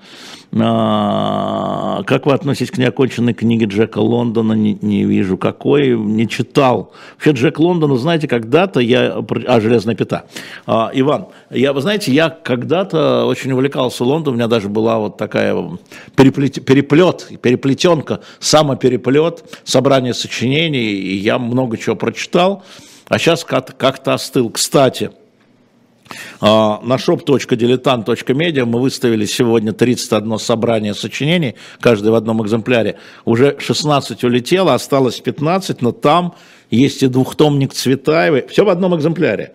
[0.57, 4.53] А, как вы относитесь к неоконченной книге Джека Лондона?
[4.53, 5.37] Не, не вижу.
[5.37, 5.99] Какой?
[5.99, 6.93] Не читал.
[7.17, 9.25] Вообще Джек Лондон, знаете, когда-то я...
[9.49, 10.27] А, «Железная пята».
[10.67, 14.37] А, Иван, я, вы знаете, я когда-то очень увлекался Лондоном.
[14.37, 15.57] У меня даже была вот такая
[16.15, 22.63] переплет, переплет, переплетенка, самопереплет, собрание сочинений, и я много чего прочитал.
[23.09, 24.51] А сейчас как-то остыл.
[24.51, 25.11] Кстати,
[26.41, 32.99] на shop.diletant.media мы выставили сегодня 31 собрание сочинений, каждый в одном экземпляре.
[33.25, 36.35] Уже 16 улетело, осталось 15, но там
[36.71, 39.53] есть и двухтомник Цветаевой, все в одном экземпляре.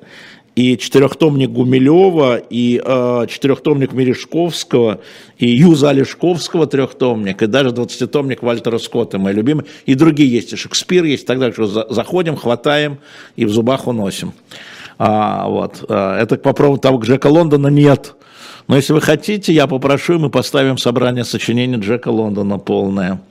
[0.55, 5.01] И четырехтомник Гумилева, и э, четырехтомник Мережковского,
[5.39, 9.65] и Юза Олешковского трехтомник, и даже двадцатитомник Вальтера Скотта, мой любимый.
[9.87, 11.55] И другие есть, и Шекспир есть, и так далее.
[11.89, 12.99] Заходим, хватаем
[13.35, 14.33] и в зубах уносим.
[14.97, 15.85] А, вот.
[15.89, 18.15] А, это по того, Джека Лондона нет.
[18.67, 23.21] Но если вы хотите, я попрошу, и мы поставим собрание сочинений Джека Лондона полное.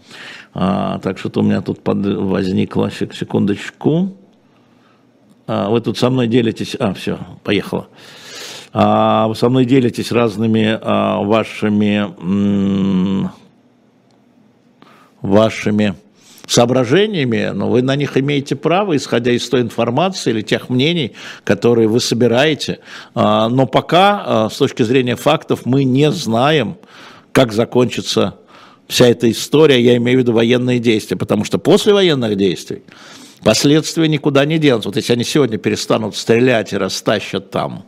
[0.54, 2.04] А, так что у меня тут под...
[2.04, 4.14] возникло, секундочку.
[5.46, 7.88] А, вы тут со мной делитесь, а, все, поехало.
[8.72, 13.30] А, вы со мной делитесь разными а, вашими, м-
[15.20, 15.94] вашими
[16.46, 21.12] соображениями, но вы на них имеете право, исходя из той информации или тех мнений,
[21.44, 22.80] которые вы собираете.
[23.14, 26.76] А, но пока, а, с точки зрения фактов, мы не знаем,
[27.32, 28.36] как закончится
[28.88, 32.82] вся эта история, я имею в виду военные действия, потому что после военных действий
[33.42, 34.88] последствия никуда не денутся.
[34.88, 37.84] Вот если они сегодня перестанут стрелять и растащат там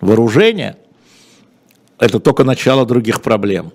[0.00, 0.76] вооружение,
[1.98, 3.72] это только начало других проблем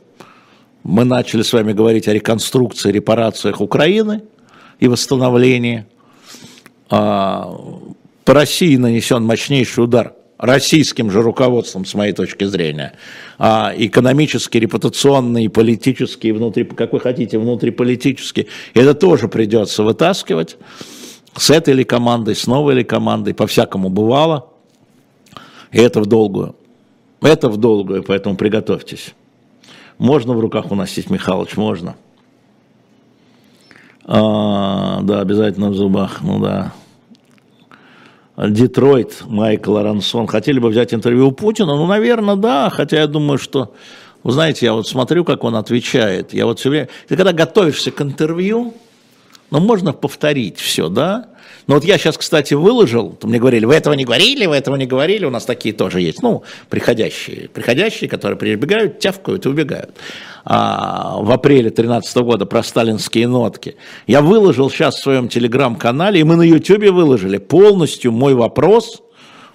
[0.85, 4.21] мы начали с вами говорить о реконструкции, репарациях Украины
[4.79, 5.87] и восстановлении.
[6.91, 7.59] А,
[8.23, 12.93] по России нанесен мощнейший удар российским же руководством, с моей точки зрения,
[13.39, 20.57] а, экономический, репутационный, политический, внутри, как вы хотите, внутриполитический, это тоже придется вытаскивать
[21.35, 24.49] с этой или командой, с новой или командой, по-всякому бывало,
[25.71, 26.55] и это в долгую.
[27.23, 29.15] Это в долгую, поэтому приготовьтесь.
[29.97, 31.95] Можно в руках уносить, Михалыч, можно.
[34.03, 36.73] А, да, обязательно в зубах, ну да.
[38.38, 40.27] Детройт, Майкл Арансон.
[40.27, 41.75] Хотели бы взять интервью у Путина?
[41.75, 43.73] Ну, наверное, да, хотя я думаю, что...
[44.23, 46.34] Вы знаете, я вот смотрю, как он отвечает.
[46.34, 46.89] Я вот все время...
[47.07, 48.74] Ты когда готовишься к интервью,
[49.51, 51.28] Но можно повторить все, да?
[51.68, 54.86] Но вот я сейчас, кстати, выложил, мне говорили, вы этого не говорили, вы этого не
[54.86, 59.91] говорили, у нас такие тоже есть, ну, приходящие, приходящие, которые прибегают, тявкают и убегают.
[60.43, 63.78] А, в апреле 2013 года про сталинские нотки.
[64.05, 69.01] Я выложил сейчас в своем телеграм-канале, и мы на ютубе выложили полностью мой вопрос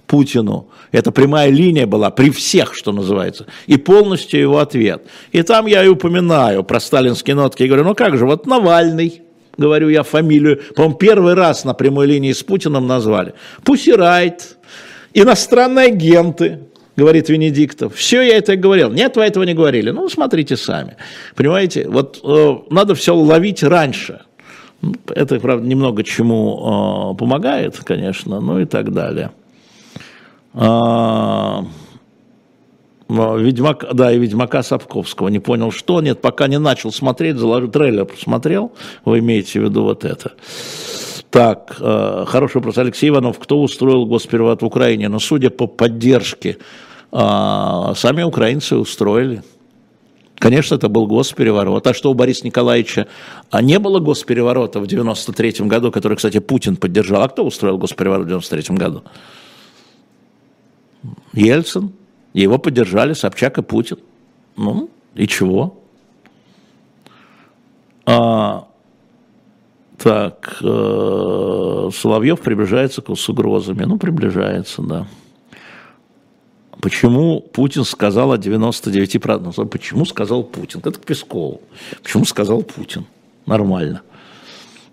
[0.09, 0.69] Путину.
[0.91, 5.05] Это прямая линия была при всех, что называется, и полностью его ответ.
[5.31, 9.23] И там я и упоминаю про сталинские нотки, и говорю, ну как же, вот Навальный,
[9.57, 13.35] говорю я фамилию, по-моему, первый раз на прямой линии с Путиным назвали.
[13.65, 14.57] Пусирайт,
[15.15, 16.61] иностранные агенты,
[16.97, 17.95] говорит Венедиктов.
[17.95, 18.91] Все я это говорил.
[18.91, 19.91] Нет, вы этого не говорили.
[19.91, 20.97] Ну, смотрите сами.
[21.35, 24.21] Понимаете, вот э, надо все ловить раньше.
[25.09, 29.31] Это, правда, немного чему э, помогает, конечно, ну и так далее.
[30.55, 31.65] А,
[33.11, 35.29] Ведьмак, да, и Ведьмака Сапковского.
[35.29, 36.01] Не понял, что.
[36.01, 38.73] Нет, пока не начал смотреть, заложил, трейлер посмотрел.
[39.05, 40.33] Вы имеете в виду вот это.
[41.31, 42.79] Так, э, хороший вопрос.
[42.79, 45.09] Алексей Иванов, кто устроил госперевод в Украине?
[45.09, 46.59] Но ну, судя по поддержке,
[47.13, 49.43] э, сами украинцы устроили.
[50.37, 51.87] Конечно, это был госпереворот.
[51.87, 53.09] А что у Бориса Николаевича
[53.51, 57.23] а не было госпереворота в 93 году, который, кстати, Путин поддержал?
[57.23, 59.03] А кто устроил госпереворот в 93 году?
[61.33, 61.93] Ельцин.
[62.33, 63.99] Его поддержали Собчак и Путин.
[64.57, 65.79] Ну, и чего?
[68.07, 68.69] А,
[69.99, 73.85] так, э, Соловьев приближается с угрозами.
[73.85, 75.07] Ну, приближается, да.
[76.81, 79.55] Почему Путин сказал о 99%?
[79.57, 80.81] Ну, почему сказал Путин?
[80.81, 81.61] Это к Пескову.
[82.03, 83.05] Почему сказал Путин?
[83.45, 84.03] Нормально.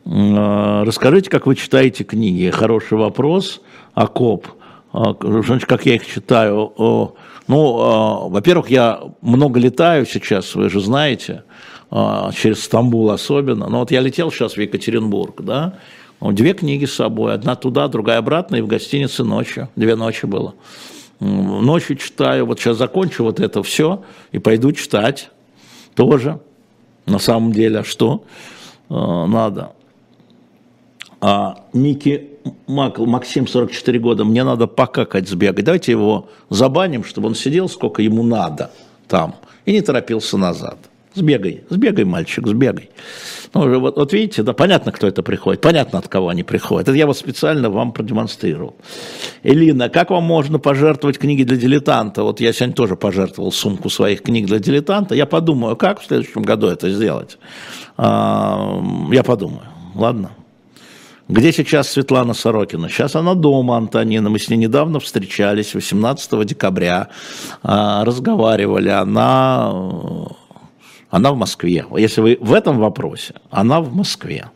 [0.06, 2.50] Э, расскажите, как вы читаете книги.
[2.50, 3.62] Хороший вопрос.
[3.94, 4.48] Окоп.
[5.00, 6.74] А, как я их читаю.
[7.48, 11.44] Ну, а, во-первых, я много летаю сейчас, вы же знаете,
[11.92, 13.70] а, через Стамбул особенно.
[13.70, 15.76] Но вот я летел сейчас в Екатеринбург, да,
[16.20, 20.56] две книги с собой, одна туда, другая обратно, и в гостинице ночью, две ночи было.
[21.20, 25.30] Ночью читаю, вот сейчас закончу вот это все, и пойду читать
[25.94, 26.40] тоже.
[27.06, 28.24] На самом деле, а что
[28.90, 29.74] надо?
[31.22, 32.30] А Ники
[32.68, 35.66] Мак, Максим, 44 года, мне надо покакать сбегать.
[35.66, 38.72] Давайте его забаним, чтобы он сидел, сколько ему надо
[39.08, 40.78] там, и не торопился назад.
[41.14, 42.90] Сбегай, сбегай, мальчик, сбегай.
[43.54, 46.88] Ну, вот, вот видите, да, понятно, кто это приходит, понятно, от кого они приходят.
[46.88, 48.76] Это я вот специально вам продемонстрировал.
[49.42, 52.24] Элина, как вам можно пожертвовать книги для дилетанта?
[52.24, 55.16] Вот я сегодня тоже пожертвовал сумку своих книг для дилетанта.
[55.16, 57.40] Я подумаю, как в следующем году это сделать.
[57.98, 59.64] Я подумаю,
[59.96, 60.32] ладно?
[61.30, 62.88] Где сейчас Светлана Сорокина?
[62.88, 64.30] Сейчас она дома, Антонина.
[64.30, 67.10] Мы с ней недавно встречались, 18 декабря,
[67.64, 68.90] а, разговаривали.
[68.90, 69.74] Она,
[71.10, 71.86] она в Москве.
[71.98, 74.50] Если вы в этом вопросе, она в Москве.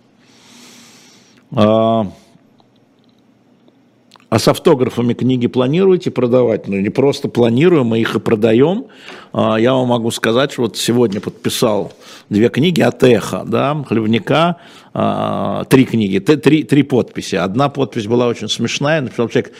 [4.31, 6.69] А, с автографами книги планируете продавать?
[6.69, 8.85] Ну, не просто планируем, мы их и продаем.
[9.33, 11.91] А, я вам могу сказать, что вот сегодня подписал
[12.29, 14.55] две книги от Эхо, да, Хлебника,
[14.93, 17.35] а, три книги, три, три подписи.
[17.35, 19.51] Одна подпись была очень смешная, написал человек,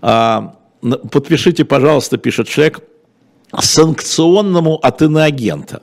[0.00, 0.54] а,
[1.10, 2.82] подпишите, пожалуйста, пишет человек,
[3.58, 5.82] санкционному от иноагента.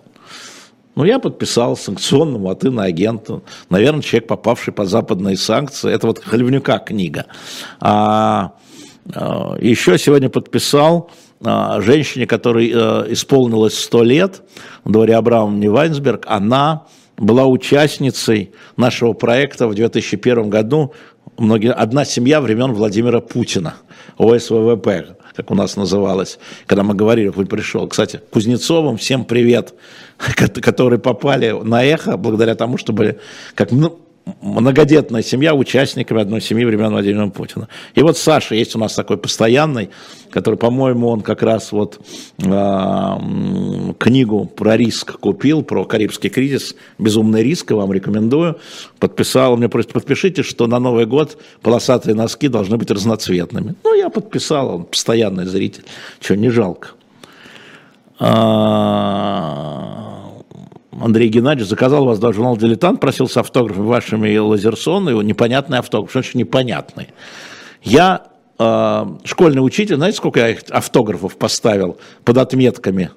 [0.95, 3.43] Ну, я подписал санкционному от иноагенту.
[3.69, 5.91] Наверное, человек, попавший под западные санкции.
[5.91, 7.27] Это вот Хлевнюка книга.
[7.79, 8.53] А,
[9.13, 11.09] а, еще сегодня подписал
[11.43, 14.41] а, женщине, которой а, исполнилось 100 лет,
[14.83, 16.25] Дори Абрамовне Вайнсберг.
[16.27, 16.87] Она
[17.17, 20.93] была участницей нашего проекта в 2001 году.
[21.37, 23.75] Многие, одна семья времен Владимира Путина,
[24.17, 27.88] ОСВВП как у нас называлось, когда мы говорили, путь пришел.
[27.88, 29.73] Кстати, Кузнецовым всем привет,
[30.61, 33.19] которые попали на эхо благодаря тому, что были
[33.55, 33.99] как ну,
[34.41, 37.67] многодетная семья участниками одной семьи времен Владимира Путина.
[37.95, 39.89] И вот Саша есть у нас такой постоянный,
[40.30, 41.99] который, по-моему, он как раз вот
[42.38, 43.17] э,
[43.99, 48.59] книгу про риск купил, про Карибский кризис, «Безумный риск», вам рекомендую,
[48.99, 53.76] подписал, мне просит, подпишите, что на Новый год полосатые носки должны быть разноцветными.
[53.84, 55.84] Ну, я подписал, он постоянный зритель,
[56.19, 56.89] что, не жалко.
[58.19, 60.20] А,
[60.99, 66.09] Андрей Геннадьевич заказал вас даже журнал «Дилетант», просил с автографом вашими Лазерсон, его непонятный автограф,
[66.09, 67.07] что значит непонятный.
[67.81, 68.27] Я
[68.59, 73.11] э, школьный учитель, знаете, сколько я их автографов поставил под отметками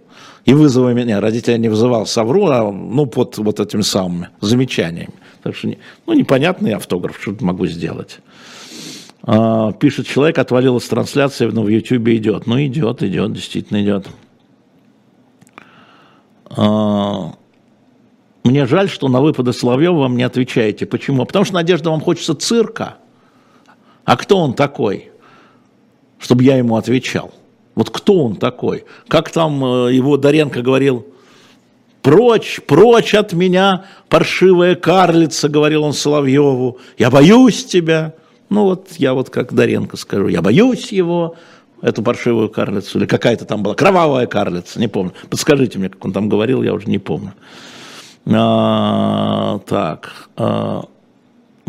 [0.44, 5.14] и вызовами, меня, родителя не вызывал, совру, а, ну, под вот этими самыми замечаниями.
[5.42, 5.74] Так что,
[6.06, 8.20] ну, непонятный автограф, что могу сделать.
[9.26, 12.46] Э, пишет человек, отвалилась трансляция, но в Ютьюбе идет.
[12.46, 14.06] Ну, идет, идет, действительно идет.
[16.56, 17.30] Э,
[18.44, 20.86] мне жаль, что на выпады Соловьева вам не отвечаете.
[20.86, 21.24] Почему?
[21.24, 22.96] Потому что, Надежда, вам хочется цирка.
[24.04, 25.10] А кто он такой?
[26.18, 27.32] Чтобы я ему отвечал.
[27.74, 28.84] Вот кто он такой?
[29.08, 31.06] Как там э, его Доренко говорил,
[32.04, 36.78] Прочь, прочь от меня, паршивая карлица, говорил он Соловьеву.
[36.98, 38.12] Я боюсь тебя.
[38.50, 41.36] Ну вот я вот как Доренко скажу, я боюсь его,
[41.80, 45.12] эту паршивую карлицу, или какая-то там была, кровавая карлица, не помню.
[45.30, 47.32] Подскажите мне, как он там говорил, я уже не помню.
[48.26, 50.84] А, так, а,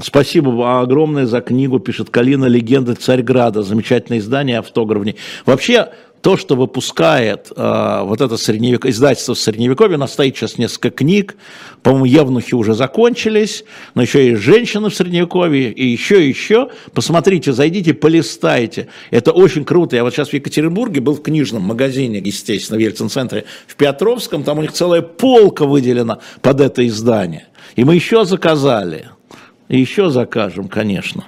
[0.02, 3.64] Спасибо огромное за книгу, пишет Калина «Легенда Царьграда».
[3.64, 5.06] Замечательное издание, автограф.
[5.46, 5.88] Вообще,
[6.26, 8.88] то, что выпускает э, вот это средневек...
[8.88, 11.36] издательство Средневековья, у нас стоит сейчас несколько книг,
[11.84, 13.64] по-моему, Евнухи уже закончились,
[13.94, 16.70] но еще есть женщины в Средневековье, и еще, и еще.
[16.96, 18.88] Посмотрите, зайдите, полистайте.
[19.12, 19.98] Это очень круто.
[19.98, 24.58] Я вот сейчас в Екатеринбурге был в книжном магазине, естественно, в Ельцин-центре, в Петровском, там
[24.58, 27.50] у них целая полка выделена под это издание.
[27.76, 29.10] И мы еще заказали,
[29.70, 31.26] и еще закажем, конечно.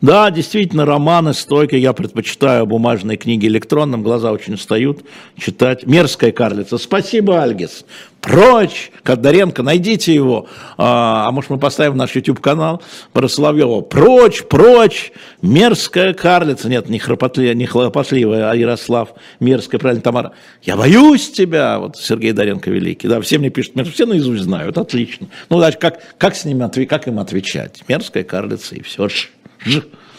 [0.00, 5.04] Да, действительно, романы стойки, я предпочитаю бумажные книги электронным, глаза очень устают
[5.36, 5.86] читать.
[5.86, 6.78] Мерзкая карлица.
[6.78, 7.84] Спасибо, Альгис.
[8.20, 8.90] Прочь!
[9.04, 10.48] Кодаренко, найдите его.
[10.76, 13.80] А, а может мы поставим наш YouTube-канал про Соловьева.
[13.80, 15.12] Прочь, прочь!
[15.40, 16.68] Мерзкая карлица.
[16.68, 19.10] Нет, не, храпотли, не хлопотливая, а Ярослав.
[19.40, 20.32] Мерзкая, правильно, Тамара.
[20.62, 21.78] Я боюсь тебя.
[21.78, 23.08] Вот Сергей Доренко великий.
[23.08, 24.78] Да, все мне пишут, все наизусть знают.
[24.78, 25.28] Отлично.
[25.48, 27.82] Ну, значит, как, как с ними как им отвечать?
[27.88, 29.08] Мерзкая карлица и все.
[29.08, 29.28] Ж.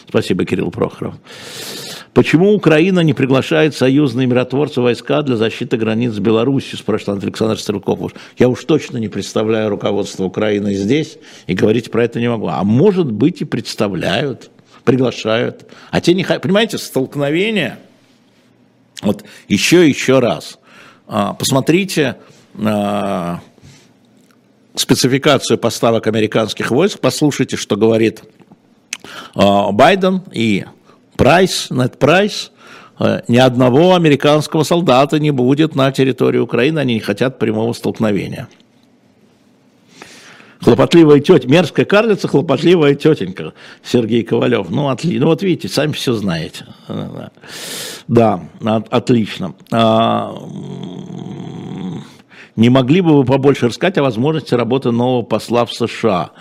[0.08, 1.14] Спасибо, Кирилл Прохоров.
[2.12, 8.12] Почему Украина не приглашает союзные миротворцы войска для защиты границ с Беларусью, спрашивает Александр Стрелков.
[8.36, 12.48] Я уж точно не представляю руководство Украины здесь и говорить про это не могу.
[12.48, 14.50] А может быть и представляют,
[14.82, 15.66] приглашают.
[15.92, 16.24] А те не.
[16.24, 17.78] Понимаете, столкновение.
[19.02, 20.58] Вот еще еще раз.
[21.06, 22.16] А, посмотрите
[22.58, 23.40] а,
[24.74, 28.22] спецификацию поставок американских войск, послушайте, что говорит
[29.34, 30.64] Байден и
[31.16, 32.50] Прайс, Нет Прайс,
[32.98, 38.48] э, ни одного американского солдата не будет на территории Украины, они не хотят прямого столкновения.
[40.62, 44.68] Хлопотливая тетя, мерзкая карлица, хлопотливая тетенька, Сергей Ковалев.
[44.70, 45.20] Ну, отлично.
[45.20, 46.66] Ну, вот видите, сами все знаете.
[48.08, 48.42] Да,
[48.90, 49.54] отлично.
[52.60, 56.32] Не могли бы вы побольше рассказать о возможности работы нового посла в США?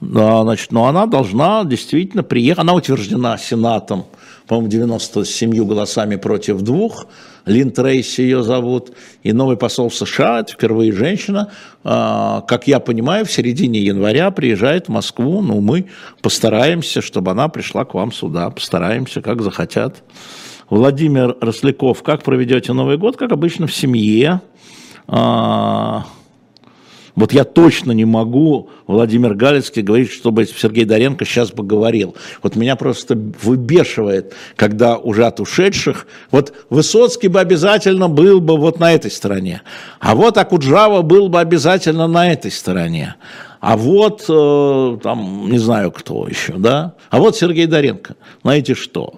[0.00, 4.06] Значит, но она должна действительно приехать, она утверждена Сенатом,
[4.48, 7.06] по-моему, 97 голосами против двух,
[7.46, 8.90] Лин Трейси ее зовут,
[9.22, 11.52] и новый посол США, это впервые женщина,
[11.84, 15.86] а, как я понимаю, в середине января приезжает в Москву, ну, мы
[16.22, 20.02] постараемся, чтобы она пришла к вам сюда, постараемся, как захотят.
[20.70, 23.16] Владимир Росляков, как проведете Новый год?
[23.16, 24.40] Как обычно, в семье.
[25.08, 26.04] А,
[27.18, 32.14] вот я точно не могу, Владимир Галицкий, говорить, чтобы Сергей Доренко сейчас бы говорил.
[32.44, 38.78] Вот меня просто выбешивает, когда уже от ушедших, вот Высоцкий бы обязательно был бы вот
[38.78, 39.62] на этой стороне,
[39.98, 43.16] а вот Акуджава был бы обязательно на этой стороне.
[43.60, 46.94] А вот, э, там, не знаю кто еще, да?
[47.10, 48.14] А вот Сергей Доренко.
[48.42, 49.14] Знаете что?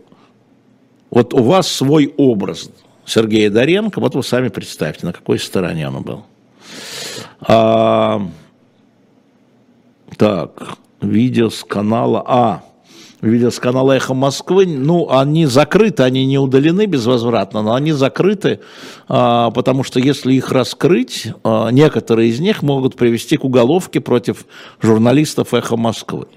[1.11, 2.70] Вот у вас свой образ
[3.11, 6.24] Сергея Доренко, вот вы сами представьте, на какой стороне он был.
[7.40, 8.22] А,
[10.16, 12.62] так, видео с канала А.
[13.20, 18.61] Видео с канала «Эхо Москвы», ну, они закрыты, они не удалены безвозвратно, но они закрыты,
[19.08, 24.46] а, потому что если их раскрыть, а, некоторые из них могут привести к уголовке против
[24.80, 26.28] журналистов «Эхо Москвы».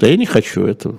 [0.00, 0.98] Да я не хочу этого.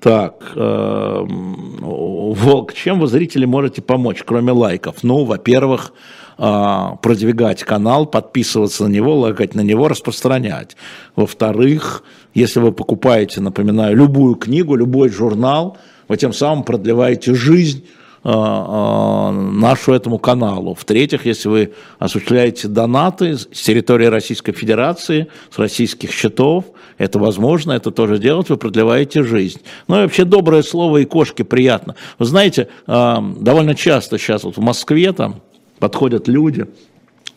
[0.00, 5.02] Так, э, Волк, чем вы, зрители, можете помочь, кроме лайков?
[5.02, 5.92] Ну, во-первых,
[6.38, 10.76] э, продвигать канал, подписываться на него, лайкать на него, распространять.
[11.16, 15.76] Во-вторых, если вы покупаете, напоминаю, любую книгу, любой журнал,
[16.08, 17.84] вы тем самым продлеваете жизнь
[18.22, 20.74] нашу этому каналу.
[20.74, 26.66] В-третьих, если вы осуществляете донаты с территории Российской Федерации, с российских счетов,
[26.98, 29.60] это возможно, это тоже делать, вы продлеваете жизнь.
[29.88, 31.94] Ну и вообще доброе слово и кошке приятно.
[32.18, 35.40] Вы знаете, э, довольно часто сейчас вот в Москве там
[35.78, 36.66] подходят люди,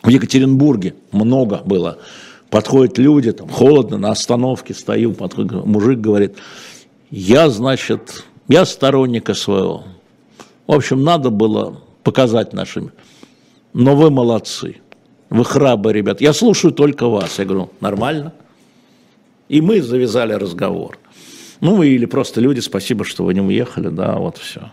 [0.02, 1.96] в Екатеринбурге много было,
[2.50, 6.36] подходят люди, там холодно, на остановке стою, подходит, мужик говорит,
[7.10, 9.84] я, значит, я сторонник СВО,
[10.66, 12.92] в общем, надо было показать нашим.
[13.72, 14.76] Но вы молодцы.
[15.30, 16.20] Вы храбрые, ребят.
[16.20, 17.38] Я слушаю только вас.
[17.38, 18.32] Я говорю, нормально.
[19.48, 20.98] И мы завязали разговор.
[21.60, 24.70] Ну, или просто люди, спасибо, что вы не уехали, да, вот все.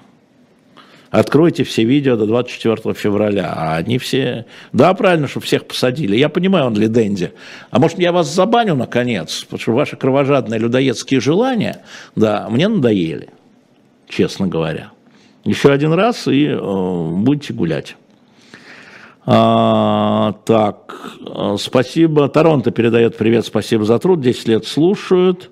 [1.09, 3.53] Откройте все видео до 24 февраля.
[3.53, 4.45] А они все...
[4.71, 6.15] Да, правильно, что всех посадили.
[6.15, 7.33] Я понимаю, он ли Дэнди.
[7.69, 9.43] А может, я вас забаню, наконец?
[9.43, 11.83] Потому что ваши кровожадные людоедские желания,
[12.15, 13.29] да, мне надоели,
[14.07, 14.91] честно говоря.
[15.43, 17.95] Еще один раз и э, будете гулять.
[19.25, 22.27] А, так, э, спасибо.
[22.29, 24.21] Торонто передает привет, спасибо за труд.
[24.21, 25.49] 10 лет слушают.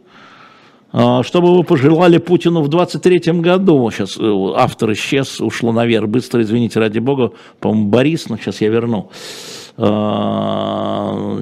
[0.91, 3.89] А, что бы вы пожелали Путину в 23-м году?
[3.91, 6.07] Сейчас э, автор исчез, ушло наверх.
[6.07, 7.31] Быстро, извините, ради бога.
[7.59, 9.11] По-моему, Борис, но сейчас я верну.
[9.81, 11.37] А,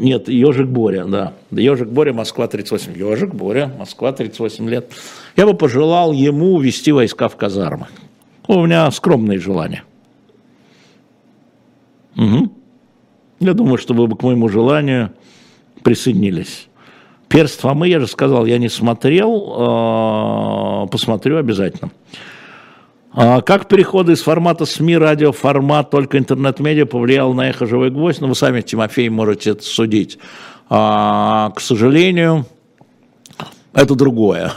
[0.00, 1.34] нет, Ежик Боря, да.
[1.50, 2.96] Ежик Боря, Москва 38.
[2.96, 4.90] Ежик Боря, Москва 38 лет.
[5.36, 7.88] Я бы пожелал ему ввести войска в казармы.
[8.48, 9.84] У меня скромные желания.
[12.16, 12.50] Угу.
[13.40, 15.12] Я думаю, что вы бы к моему желанию
[15.82, 16.68] присоединились.
[17.28, 21.90] Перст Фомы, я же сказал, я не смотрел, а, посмотрю обязательно.
[23.14, 28.22] А как переходы из формата СМИ, радиоформат, только интернет-медиа повлиял на эхо «Живой гвоздь»?
[28.22, 30.18] Ну, вы сами, Тимофей, можете это судить.
[30.70, 32.46] А, к сожалению,
[33.74, 34.52] это другое.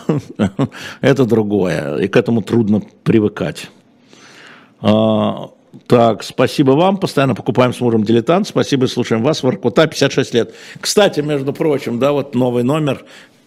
[1.02, 1.98] это другое.
[1.98, 3.70] И к этому трудно привыкать.
[4.80, 5.50] А,
[5.88, 6.96] так, спасибо вам.
[6.96, 8.48] Постоянно покупаем с мужем дилетант.
[8.48, 9.44] Спасибо, слушаем вас.
[9.44, 10.54] Воркута, 56 лет.
[10.80, 13.04] Кстати, между прочим, да, вот новый номер,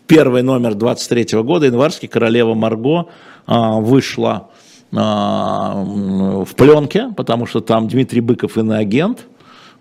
[0.06, 3.06] первый номер 23 -го года, январский, королева Марго
[3.46, 4.50] вышла
[4.90, 9.26] в пленке, потому что там Дмитрий Быков иноагент.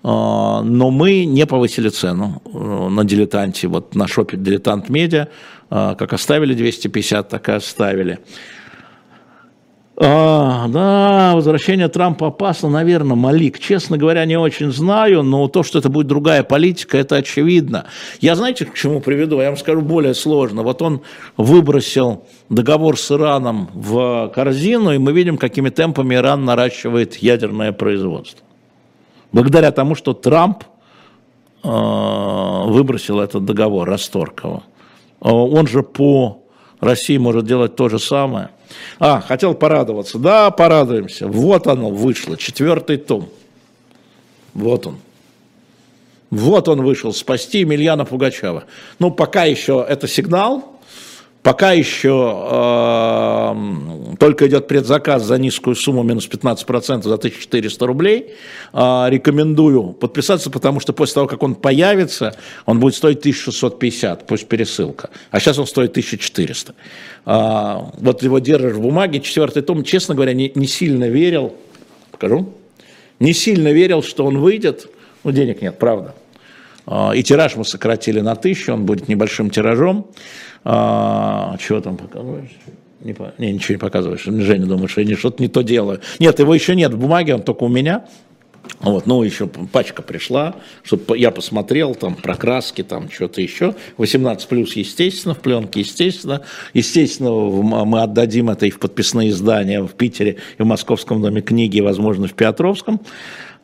[0.03, 5.27] А, но мы не повысили цену э, на дилетанте, вот на шопе Дилетант Медиа,
[5.69, 8.19] а, как оставили 250, так и оставили.
[9.99, 13.57] А, да, возвращение Трампа опасно, наверное, Малик.
[13.57, 17.87] Честно говоря, не очень знаю, но то, что это будет другая политика, это очевидно.
[18.19, 19.41] Я знаете, к чему приведу?
[19.41, 20.61] Я вам скажу более сложно.
[20.61, 21.01] Вот он
[21.35, 28.45] выбросил договор с Ираном в корзину, и мы видим, какими темпами Иран наращивает ядерное производство.
[29.31, 30.63] Благодаря тому, что Трамп
[31.63, 34.63] э, выбросил этот договор, расторг его.
[35.21, 36.43] А он же по
[36.79, 38.49] России может делать то же самое.
[38.99, 40.19] А, хотел порадоваться.
[40.19, 41.27] Да, порадуемся.
[41.27, 43.29] Вот оно вышло, четвертый том.
[44.53, 44.97] Вот он.
[46.29, 48.65] Вот он вышел, спасти Емельяна Пугачева.
[48.99, 50.76] Ну, пока еще это сигнал,
[51.47, 53.55] Пока еще э,
[54.19, 58.33] только идет предзаказ за низкую сумму, минус 15% за 1400 рублей.
[58.73, 62.35] Э, рекомендую подписаться, потому что после того, как он появится,
[62.65, 65.09] он будет стоить 1650, пусть пересылка.
[65.31, 66.75] А сейчас он стоит 1400.
[67.25, 71.55] Э, вот его держишь в бумаге, четвертый том, честно говоря, не, не сильно верил,
[72.11, 72.51] покажу,
[73.21, 74.89] не сильно верил, что он выйдет.
[75.23, 76.13] Ну, денег нет, правда.
[77.15, 80.07] И тираж мы сократили на тысячу, он будет небольшим тиражом.
[80.63, 82.51] А, чего там показываешь?
[83.01, 84.23] Не, не, ничего не показываешь.
[84.23, 86.01] Женя думает, что я что-то не то делаю.
[86.19, 88.05] Нет, его еще нет в бумаге, он только у меня.
[88.79, 93.75] Вот, ну, еще пачка пришла, чтобы я посмотрел, там, про краски, там, что-то еще.
[93.97, 96.41] 18 плюс, естественно, в пленке, естественно.
[96.73, 101.79] Естественно, мы отдадим это и в подписные издания в Питере, и в Московском доме книги,
[101.79, 103.01] возможно, в Петровском.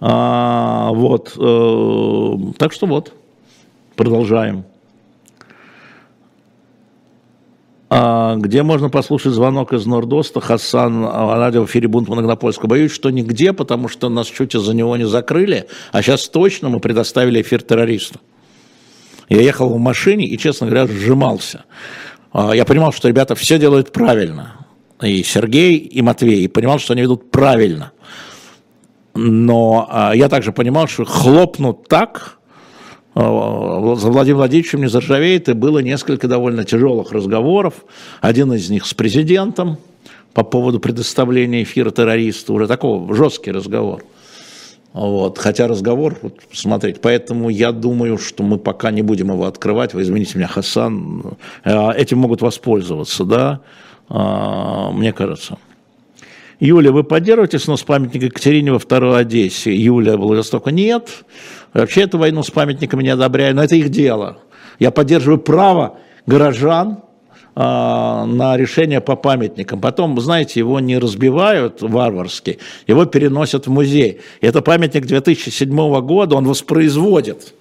[0.06, 3.14] А, вот, э, так что вот,
[3.96, 4.66] продолжаем.
[7.90, 12.68] А, где можно послушать звонок из Нордоста, Хасан, радио эфире Бунт Моногнопольска.
[12.68, 16.82] Боюсь, что нигде, потому что нас чуть из-за него не закрыли, а сейчас точно мы
[16.82, 18.20] предоставили эфир террористу.
[19.30, 21.64] Я ехал в машине и, честно говоря, сжимался.
[22.34, 24.68] А, я понимал, что ребята все делают правильно.
[25.02, 26.44] И Сергей, и Матвей.
[26.44, 27.94] И понимал, что они ведут правильно.
[29.16, 32.40] Но я также понимал, что хлопнут так,
[33.16, 37.86] за Владимиром Владимировичем не заржавеет, и было несколько довольно тяжелых разговоров.
[38.22, 39.78] Один из них с президентом
[40.34, 44.04] по поводу предоставления эфира террористу, уже такой жесткий разговор.
[44.94, 45.40] Вот.
[45.40, 49.94] Хотя разговор, вот, смотрите, поэтому я думаю, что мы пока не будем его открывать.
[49.94, 53.62] Вы извините меня, Хасан, э, этим могут воспользоваться, да,
[54.10, 55.58] а, мне кажется.
[56.60, 59.74] Юля, вы поддерживаете снос памятника Екатерине во второй Одессе?
[59.76, 60.72] Юля Владивостока?
[60.72, 61.10] Нет.
[61.74, 64.38] Вообще эту войну с памятниками не одобряю, но это их дело.
[64.80, 67.00] Я поддерживаю право горожан
[67.56, 69.80] а, на решение по памятникам.
[69.80, 74.22] Потом, знаете, его не разбивают варварски, его переносят в музей.
[74.42, 77.54] Это памятник 2007 года, он воспроизводит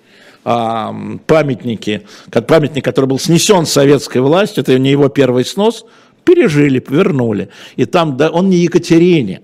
[0.45, 0.95] а,
[1.27, 2.07] памятники,
[2.49, 5.85] памятник, который был снесен советской властью, это не его первый снос,
[6.25, 7.49] пережили, вернули.
[7.77, 9.43] И там, да, он не Екатерине,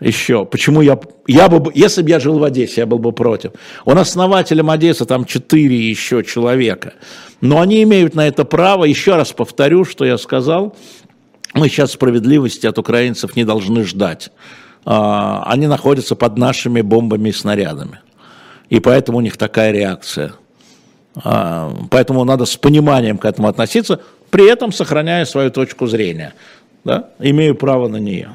[0.00, 0.46] еще.
[0.46, 3.52] Почему я, я бы, если бы я жил в Одессе, я был бы против.
[3.84, 6.94] Он основателем Одессы, там четыре еще человека.
[7.40, 8.84] Но они имеют на это право.
[8.84, 10.74] Еще раз повторю, что я сказал.
[11.54, 14.30] мы сейчас справедливости от украинцев не должны ждать.
[14.84, 18.00] А, они находятся под нашими бомбами и снарядами.
[18.70, 20.32] И поэтому у них такая реакция.
[21.16, 24.00] А, поэтому надо с пониманием к этому относиться,
[24.30, 26.34] при этом сохраняя свою точку зрения.
[26.84, 27.10] Да?
[27.18, 28.30] Имею право на нее.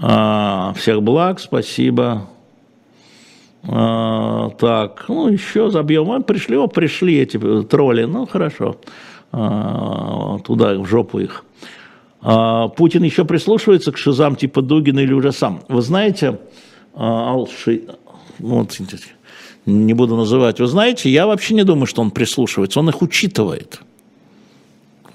[0.00, 2.28] А, всех благ, спасибо.
[3.64, 6.24] Так, ну еще забьем.
[6.24, 8.04] Пришли, о, пришли эти тролли.
[8.04, 8.76] Ну хорошо.
[9.30, 11.44] Туда, в жопу их.
[12.22, 15.62] А, Путин еще прислушивается к шизам типа Дугина или уже сам.
[15.68, 16.38] Вы знаете,
[16.94, 17.84] а, Алши,
[18.38, 18.72] вот,
[19.66, 23.80] не буду называть, вы знаете, я вообще не думаю, что он прислушивается, он их учитывает.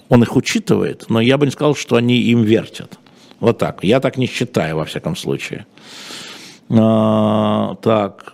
[0.10, 2.98] Он их учитывает, но я бы не сказал, что они им вертят.
[3.40, 3.84] Вот так.
[3.84, 5.66] Я так не считаю, во всяком случае.
[6.70, 8.34] А, так.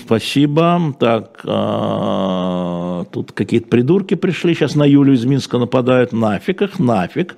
[0.00, 0.94] Спасибо.
[0.98, 4.54] Так, а, тут какие-то придурки пришли.
[4.54, 6.12] Сейчас на Юлю из Минска нападают.
[6.12, 7.36] Нафиг их, нафиг.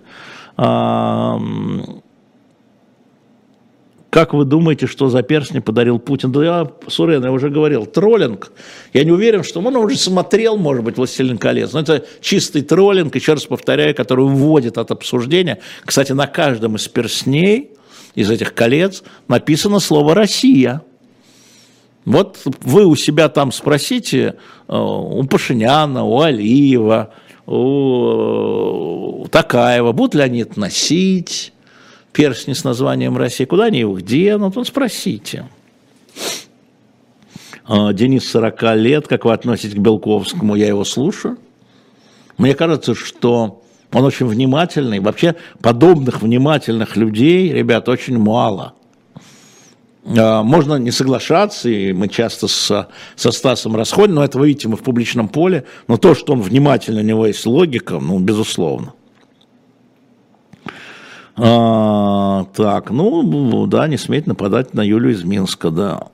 [0.57, 1.41] А,
[4.17, 6.33] как вы думаете, что за перстни подарил Путин?
[6.33, 8.51] Да я, Сурен, я уже говорил, троллинг.
[8.95, 11.75] Я не уверен, что он уже смотрел, может быть, «Властелин колец».
[11.75, 15.59] Но это чистый троллинг, еще раз повторяю, который уводит от обсуждения.
[15.85, 17.73] Кстати, на каждом из перстней,
[18.15, 20.81] из этих колец, написано слово «Россия».
[22.07, 24.37] Вот вы у себя там спросите,
[24.67, 27.13] э, у Пашиняна, у Алиева,
[27.45, 31.53] у Такаева, будут ли они это носить,
[32.17, 35.45] перстни с названием Россия, куда они их денут, вот спросите.
[37.67, 41.37] А, Денис 40 лет, как вы относитесь к Белковскому, я его слушаю.
[42.39, 43.63] Мне кажется, что
[43.93, 44.99] он очень внимательный.
[45.01, 48.73] Вообще подобных внимательных людей, ребят, очень мало.
[50.07, 54.69] А, можно не соглашаться, и мы часто с, со Стасом расходим, но это вы видите,
[54.69, 58.95] мы в публичном поле, но то, что он внимательно, у него есть логика, ну, безусловно.
[61.39, 66.09] А, так, ну, да, не сметь нападать на Юлю из Минска, да.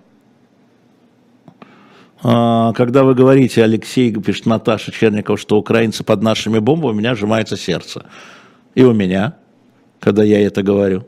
[2.25, 7.15] А, когда вы говорите, Алексей, пишет Наташа Черникова, что украинцы под нашими бомбами, у меня
[7.15, 8.07] сжимается сердце.
[8.75, 9.37] И у меня,
[10.01, 11.05] когда я это говорю.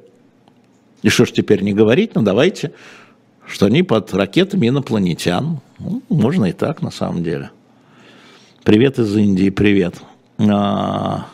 [1.03, 2.15] И что ж теперь не говорить?
[2.15, 2.73] Ну давайте,
[3.47, 5.61] что они под ракетами инопланетян.
[5.79, 7.51] Ну, можно и так на самом деле.
[8.65, 10.01] Привет из Индии, привет.
[10.39, 11.27] А,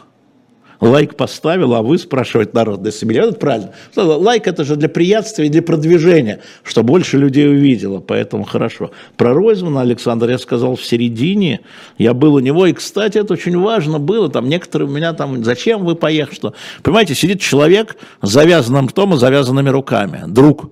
[0.81, 3.25] лайк поставил, а вы спрашиваете народ до себя.
[3.25, 3.73] Это правильно.
[3.97, 8.91] Лайк это же для приятствия и для продвижения, что больше людей увидело, поэтому хорошо.
[9.17, 11.61] Про Ройзмана, Александр, я сказал в середине,
[11.99, 15.45] я был у него, и, кстати, это очень важно было, там некоторые у меня там,
[15.45, 16.55] зачем вы поехали, что...
[16.83, 20.71] Понимаете, сидит человек с завязанным ртом и завязанными руками, друг.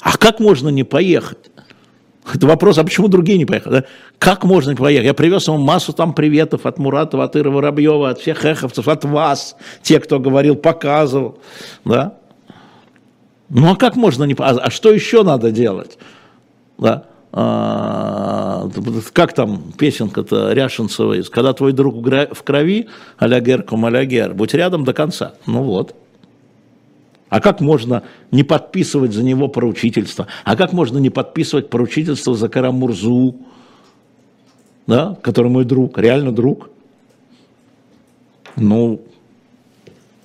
[0.00, 1.50] А как можно не поехать?
[2.34, 3.84] Это вопрос, а почему другие не поехали?
[4.18, 5.06] Как можно не поехать?
[5.06, 9.04] Я привез ему массу там приветов от Муратова, от Ира Воробьева, от всех эховцев, от
[9.04, 11.38] вас, те, кто говорил, показывал.
[11.84, 12.14] Да?
[13.48, 14.34] Ну а как можно не...
[14.38, 15.98] А, а что еще надо делать?
[16.78, 17.04] Да?
[17.32, 18.68] А,
[19.12, 24.92] как там песенка-то Ряшинцева, когда твой друг в крови, алягер кум алягер, будь рядом до
[24.92, 25.34] конца.
[25.46, 25.94] Ну вот.
[27.28, 30.28] А как можно не подписывать за него поручительство?
[30.44, 33.36] А как можно не подписывать поручительство за Карамурзу,
[34.86, 36.70] да, который мой друг, реально друг?
[38.56, 39.00] Ну,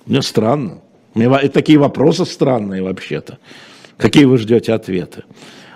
[0.06, 0.78] мне странно.
[1.14, 3.38] Мне такие вопросы странные вообще-то.
[3.96, 5.24] Какие вы ждете ответы?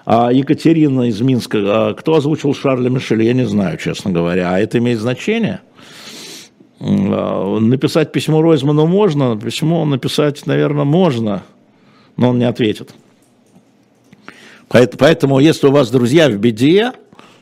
[0.05, 4.55] А Екатерина из Минска, а кто озвучил Шарля Мишеля, я не знаю, честно говоря.
[4.55, 5.61] А это имеет значение?
[6.79, 11.43] А, написать письмо Ройзману можно, письмо написать, наверное, можно,
[12.17, 12.95] но он не ответит.
[14.69, 16.93] Поэтому, если у вас друзья в беде,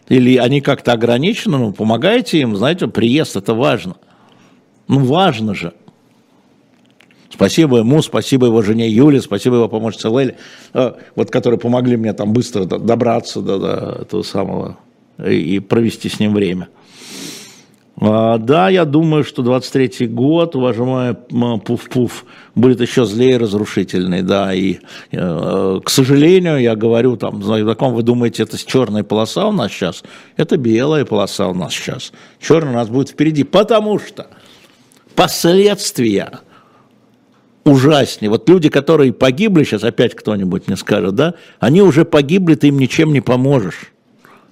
[0.08, 3.96] или они как-то ограничены, ну, помогайте им, знаете, приезд это важно.
[4.86, 5.72] Ну, важно же.
[7.30, 10.36] Спасибо ему, спасибо его жене Юле, спасибо его помощнице Леле,
[10.72, 14.78] а, вот, которые помогли мне там быстро добраться до, до этого самого
[15.18, 16.68] и провести с ним время.
[18.00, 21.14] А, да, я думаю, что 23-й год, уважаемый
[21.58, 22.24] Пуф-Пуф,
[22.54, 24.78] будет еще злее разрушительный, да, и,
[25.12, 30.02] э, к сожалению, я говорю, там, знатоком, вы думаете, это черная полоса у нас сейчас?
[30.36, 32.12] Это белая полоса у нас сейчас.
[32.40, 34.26] Черная у нас будет впереди, потому что
[35.14, 36.40] последствия
[37.64, 38.28] ужаснее.
[38.28, 42.78] Вот люди, которые погибли, сейчас опять кто-нибудь мне скажет, да, они уже погибли, ты им
[42.78, 43.92] ничем не поможешь.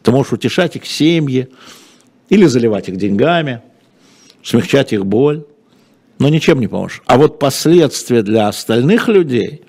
[0.03, 1.49] Ты можешь утешать их семьи,
[2.33, 3.61] или заливать их деньгами,
[4.43, 5.45] смягчать их боль,
[6.19, 7.03] но ничем не поможешь.
[7.05, 9.63] А вот последствия для остальных людей,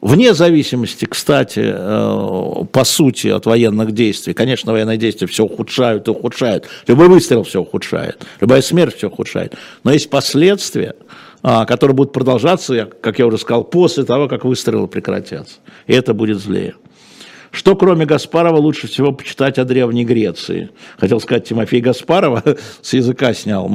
[0.00, 6.12] Вне зависимости, кстати, э, по сути от военных действий, конечно, военные действия все ухудшают и
[6.12, 10.94] ухудшают, любой выстрел все ухудшает, любая смерть все ухудшает, но есть последствия,
[11.42, 15.56] а, которые будут продолжаться, как я уже сказал, после того, как выстрелы прекратятся,
[15.88, 16.74] и это будет злее.
[17.58, 20.70] Что, кроме Гаспарова, лучше всего почитать о Древней Греции?
[20.96, 22.40] Хотел сказать Тимофей Гаспарова,
[22.82, 23.68] с языка снял.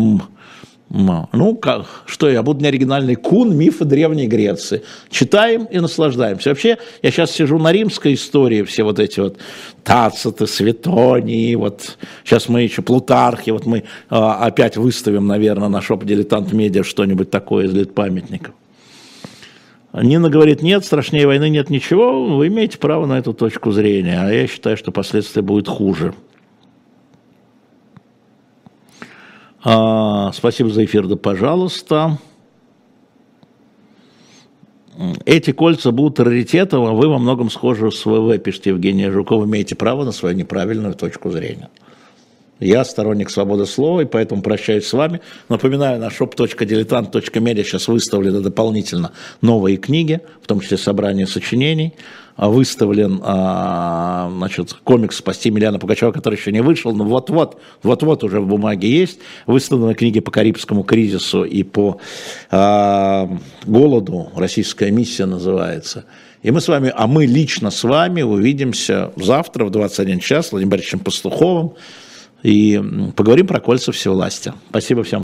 [0.90, 4.84] Ну, как, что я буду неоригинальный кун, мифы Древней Греции.
[5.10, 6.52] Читаем и наслаждаемся.
[6.52, 9.38] Вообще, я сейчас сижу на римской истории, все вот эти вот
[9.84, 16.06] Тациты, Светонии, вот сейчас мы еще Плутархи, вот мы а, опять выставим, наверное, на шоп
[16.06, 18.56] дилетант медиа что-нибудь такое из лет памятников.
[19.94, 24.32] Нина говорит, нет, страшнее войны нет ничего, вы имеете право на эту точку зрения, а
[24.32, 26.16] я считаю, что последствия будут хуже.
[29.64, 32.18] А, спасибо за эфир, да пожалуйста.
[35.26, 39.76] Эти кольца будут раритетом, а вы во многом схожи с ВВ, пишет Евгения Жукова, имеете
[39.76, 41.70] право на свою неправильную точку зрения.
[42.60, 45.22] Я сторонник свободы слова, и поэтому прощаюсь с вами.
[45.50, 51.94] Напоминаю, на shop.diletant.media сейчас выставлены дополнительно новые книги, в том числе собрание сочинений.
[52.36, 58.24] А, выставлен а, значит, комикс «Спасти Миллиана Пугачева», который еще не вышел, но вот-вот, вот-вот
[58.24, 59.20] уже в бумаге есть.
[59.46, 62.00] Выставлены книги по Карибскому кризису и по
[62.50, 63.30] а,
[63.66, 66.06] голоду, «Российская миссия» называется.
[66.42, 70.52] И мы с вами, а мы лично с вами увидимся завтра в 21 час с
[70.52, 71.74] Владимиром Борисовичем Пастуховым
[72.44, 72.82] и
[73.16, 74.54] поговорим про кольца всевластия.
[74.70, 75.22] Спасибо всем.